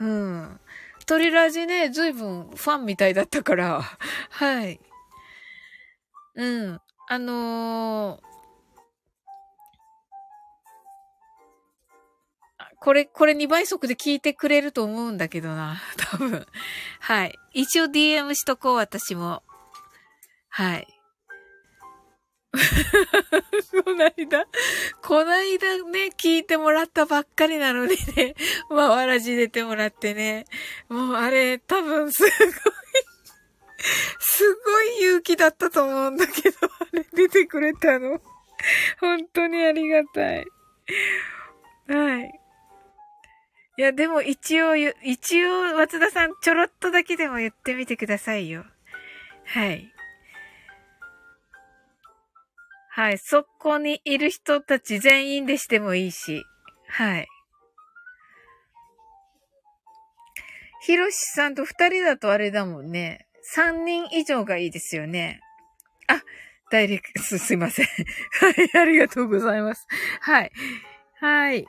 [0.00, 0.60] うん。
[1.10, 3.82] 鳥ラジね、ずいぶんファンみたいだったから。
[4.30, 4.78] はい。
[6.36, 6.80] うん。
[7.08, 8.20] あのー、
[12.78, 15.82] これ、これ2倍速で聞いてくれると思うんだけどな。
[15.98, 16.46] 多分。
[17.00, 17.36] はい。
[17.54, 19.42] 一応 DM しとこう、私も。
[20.48, 20.99] はい。
[23.84, 24.46] こないだ、
[25.02, 28.34] こないだね、聞いてもらったばっかりなのにね、
[28.68, 30.46] ま、わらじ出てもらってね、
[30.88, 32.30] もうあれ、多分すごい
[34.18, 38.20] すごい勇気だったと思うんだけど、 あれ出てくれたの。
[39.00, 40.46] 本当にありがたい。
[41.88, 42.40] はい。
[43.78, 48.66] いや、でも一応、一応、松田さん、ちょろっとだけでも言ってみてくださいよ。
[49.46, 49.89] はい。
[53.00, 53.18] はい。
[53.18, 56.44] そこにいる人たち全員でしてもいいし。
[56.86, 57.28] はい。
[60.82, 63.26] ひろしさんと二人だとあれだもんね。
[63.42, 65.40] 三人以上がいいですよね。
[66.08, 66.20] あ、
[66.70, 67.86] ダイレクト、すいません。
[67.86, 69.86] はい、ありがとうございます。
[70.20, 70.52] はい。
[71.20, 71.64] はい。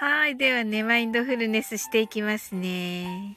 [0.00, 0.38] はい。
[0.38, 3.36] ではね、マインドフルネスしていきますね。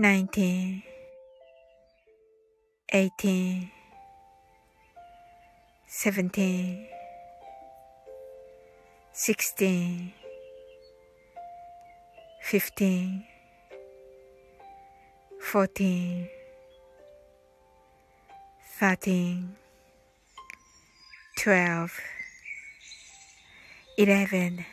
[0.00, 0.82] 19
[2.90, 3.70] 18
[5.86, 6.86] 17
[9.12, 10.14] 16
[12.40, 13.26] 15
[15.38, 16.30] 14
[18.78, 19.56] 13
[21.36, 22.00] 12
[23.98, 24.64] 11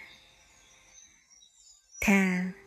[1.99, 2.66] 10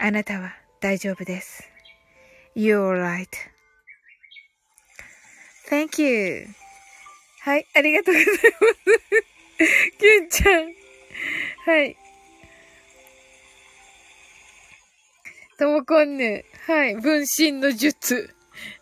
[0.00, 1.68] あなたは大丈夫です。
[2.54, 2.92] You're
[5.70, 6.46] right.Thank you.
[7.40, 8.44] はい、ありがとうございます。
[9.98, 10.72] キュンちゃん。
[11.66, 11.96] はい。
[15.58, 16.44] ともこんぬ。
[16.66, 16.94] はい。
[16.94, 18.32] 分身の術。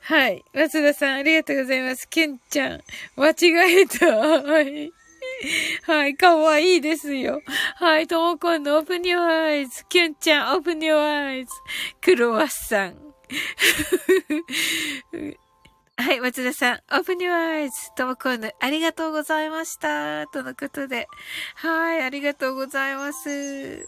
[0.01, 0.45] はい。
[0.53, 2.07] 松田さん、ありがとうございます。
[2.11, 2.83] キュンちゃん。
[3.17, 3.35] 間違
[3.81, 4.15] えた。
[4.17, 4.93] はい。
[5.87, 7.43] はい、かわいいですよ。
[7.77, 9.85] はい、ともこんのオープニューアイズ。
[9.87, 11.51] キュンちゃん、オープニューアイズ。
[12.01, 12.97] クロワッサン。
[15.99, 17.95] はい、松田さん、オープニューアイズ。
[17.95, 20.27] ともこんの、ありがとうございました。
[20.29, 21.09] とのことで。
[21.57, 23.87] はい、ありがとうございます。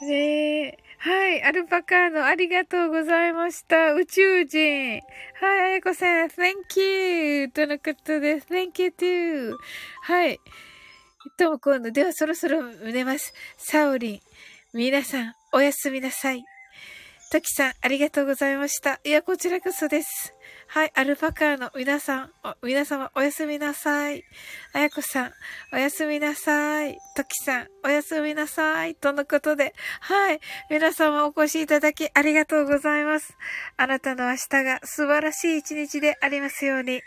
[0.00, 0.87] ねえ。
[1.00, 1.42] はい。
[1.44, 3.92] アルパカーノ、ありがとうございました。
[3.92, 5.00] 宇宙人。
[5.40, 5.60] はい。
[5.60, 7.48] あやこさん、thank you!
[7.50, 8.46] とのことです。
[8.48, 9.56] thank you too!
[10.02, 10.40] はい。
[11.36, 13.32] とも今度、ではそろそろ寝ます。
[13.56, 14.20] サオリン。
[14.74, 16.44] 皆さん、おやすみなさい。
[17.30, 19.00] トキさん、ありがとうございました。
[19.04, 20.34] いや、こちらこそです。
[20.70, 22.30] はい、アルパカの皆さん、
[22.62, 24.22] 皆様、おやすみなさい。
[24.74, 25.32] あやこさん、
[25.72, 26.98] おやすみなさい。
[27.16, 28.94] トキさん、おやすみなさい。
[28.94, 33.34] とのことで、はい、皆様お越しいただきありがとうございます。
[33.78, 37.00] あなたの明日が素晴らしい一日でありますように。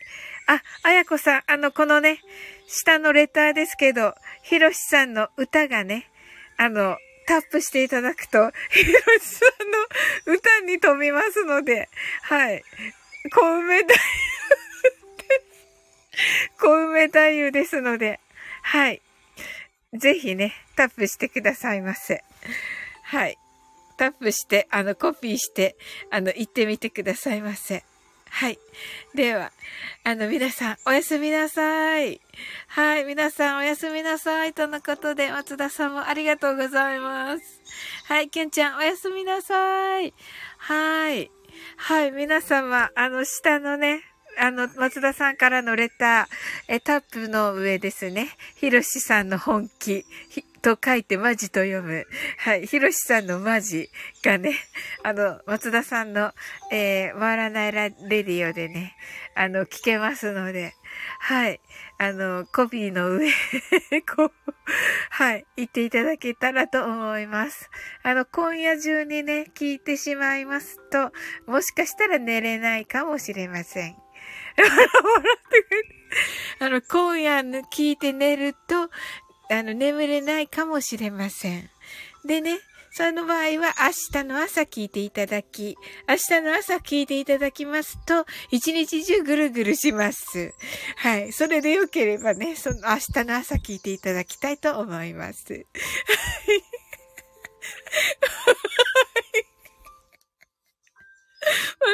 [0.48, 2.20] あ、あやこさん、あの、このね、
[2.68, 6.10] 下のレターですけど、ひろしさんの歌がね、
[6.58, 6.98] あの、
[7.28, 11.90] タップしていただくと、ひろしさんの歌に飛びますので、
[12.24, 12.64] はい。
[13.30, 13.98] 小梅太夫
[16.58, 18.20] 小梅太夫ですので、
[18.64, 19.02] はい。
[19.94, 22.24] ぜひね、タップしてくださいませ。
[23.04, 23.38] はい。
[23.98, 25.76] タップして、あの、コピーして、
[26.10, 27.84] あの、行ってみてくださいませ。
[28.30, 28.58] はい。
[29.14, 29.52] では、
[30.06, 32.22] あの、皆さん、おやすみなさい。
[32.68, 33.04] はい。
[33.04, 34.54] 皆さん、おやすみなさい。
[34.54, 37.62] とのことで、松田さんもありがとうございます。
[38.06, 38.30] はい。
[38.30, 40.14] きゅんちゃん、おやすみなさい。
[40.58, 41.30] はい。
[41.78, 42.12] はい。
[42.12, 44.02] 皆様、あの、下のね、
[44.38, 48.30] あの、松田さんからのレター、え、タップの上ですね。
[48.56, 50.06] ひろしさんの本気、
[50.62, 52.06] と書いてマジと読む。
[52.38, 52.68] はい。
[52.68, 53.90] ひろしさんのマジ
[54.24, 54.54] がね、
[55.04, 56.34] あの、松田さんの、
[56.72, 58.96] えー、回らないレディオでね、
[59.36, 60.74] あの、聞けますので、
[61.20, 61.60] はい。
[62.04, 63.30] あの、コピーの上
[64.16, 64.32] こう、
[65.12, 65.46] はい。
[65.56, 67.70] 言っていただけたらと思います。
[68.02, 71.12] あの、今夜中にね、聞いてしまいますと、
[71.46, 73.96] もしかしたら寝れないかもしれません。
[76.58, 78.90] あの、今夜の聞いて寝ると、
[79.56, 81.70] あの、眠れないかもしれません。
[82.26, 82.58] でね、
[82.94, 83.74] その場合は
[84.14, 85.78] 明日の朝聞いていただき、
[86.10, 90.54] 明日の朝聞いていただきますと、一日中ぐるぐるします。
[90.98, 91.32] はい。
[91.32, 95.54] それでよければね、その明日の朝聞いていただきたいと思います。
[95.54, 95.66] はい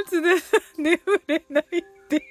[0.09, 2.23] 松田さん、眠れないって。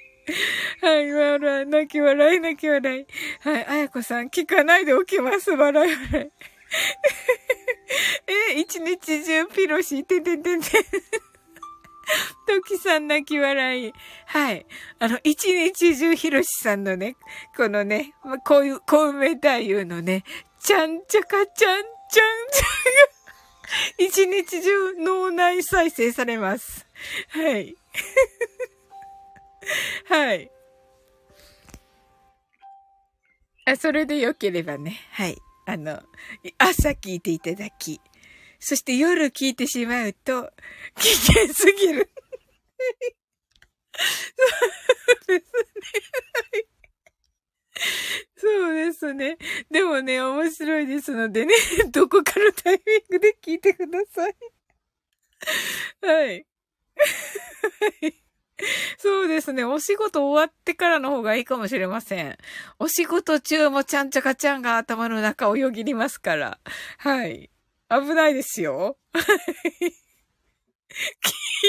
[0.81, 3.05] はい、笑い、泣き笑い、泣き笑い。
[3.41, 6.56] はい、あやこさん、聞かないでおきます、笑い笑い。
[8.27, 10.63] え、一日中ピロシ、てててて。
[12.47, 13.93] トキさん泣き笑い。
[14.25, 14.65] はい。
[14.99, 17.17] あの、一日中ヒロシさんのね、
[17.55, 18.13] このね、
[18.45, 20.23] こういう、小梅太夫のね、
[20.59, 23.17] ちゃんちゃかちゃんちゃんちゃが、
[23.97, 26.85] 一日中脳内再生されます。
[27.29, 27.75] はい。
[30.05, 30.51] はい。
[33.65, 35.01] あ、それでよければね。
[35.11, 35.37] はい。
[35.69, 36.01] あの、
[36.57, 37.99] 朝聞いていただき、
[38.57, 40.49] そして夜聞いてしまうと、
[40.95, 42.09] 危険すぎる。
[45.17, 46.67] そうですね。
[48.37, 49.37] そうですね。
[49.69, 51.53] でもね、面白いですのでね、
[51.91, 54.35] どこかのタイミングで聞いてください。
[56.01, 56.47] はい。
[58.01, 58.26] はい
[58.97, 59.63] そうですね。
[59.63, 62.37] お仕事終わってからの方がいいかもしれません。
[62.79, 66.59] お仕事中もちゃんちゃかちゃんが頭の中をよぎりますから。
[66.97, 67.51] はい。
[67.89, 68.97] 危ないですよ。
[69.13, 69.19] 聞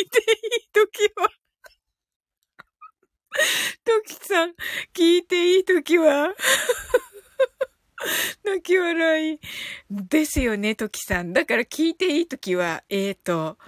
[0.01, 1.31] いていいときは
[3.85, 4.55] トキさん、
[4.95, 6.35] 聞いていいときは
[8.45, 9.41] 泣き笑い。
[9.91, 11.33] ですよね、トキさん。
[11.33, 13.59] だから聞いていいときは、えーと、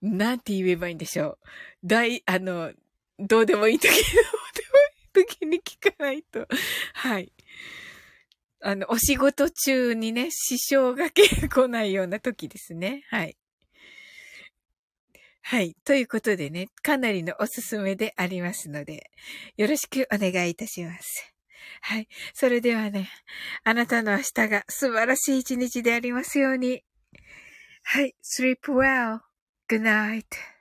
[0.00, 1.38] なんて言えばいいんでしょう。
[1.84, 2.72] 大、あの、
[3.18, 6.46] どうでもいい時、どうでもいい時に聞かないと。
[6.94, 7.32] はい。
[8.60, 13.04] あの、お仕事中にね、支障が来ないような時ですね。
[13.10, 13.36] はい。
[15.42, 15.76] はい。
[15.84, 19.10] ということでね、かなりのおすすめでありますので、
[19.56, 21.34] よろしくお願いいたします。
[21.80, 22.08] はい。
[22.32, 23.10] それではね、
[23.64, 26.84] あなたの明日が素晴らしい一日でありますように。
[27.82, 28.14] はい。
[28.22, 29.20] sleep well.
[29.68, 30.51] Good night.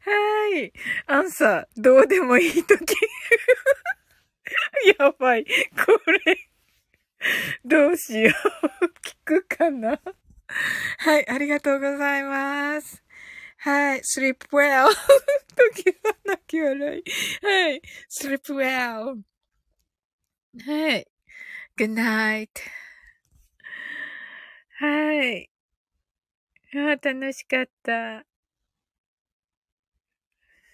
[0.00, 0.72] はい。
[1.06, 2.94] アンサー、どうでもいいとき。
[4.98, 5.44] やばい。
[5.44, 5.50] こ
[6.26, 6.48] れ、
[7.64, 8.32] どうしよ
[8.82, 8.86] う。
[9.06, 10.00] 聞くかな？
[10.98, 13.02] はい、ありがとうございます。
[13.58, 14.88] はい、sleep well.
[15.56, 17.04] 時は泣き笑い。
[17.44, 19.22] はい、sleep well.
[20.66, 21.06] はい、
[21.76, 22.48] good night.
[24.76, 25.53] はい。
[26.74, 28.26] ああ、楽しかった。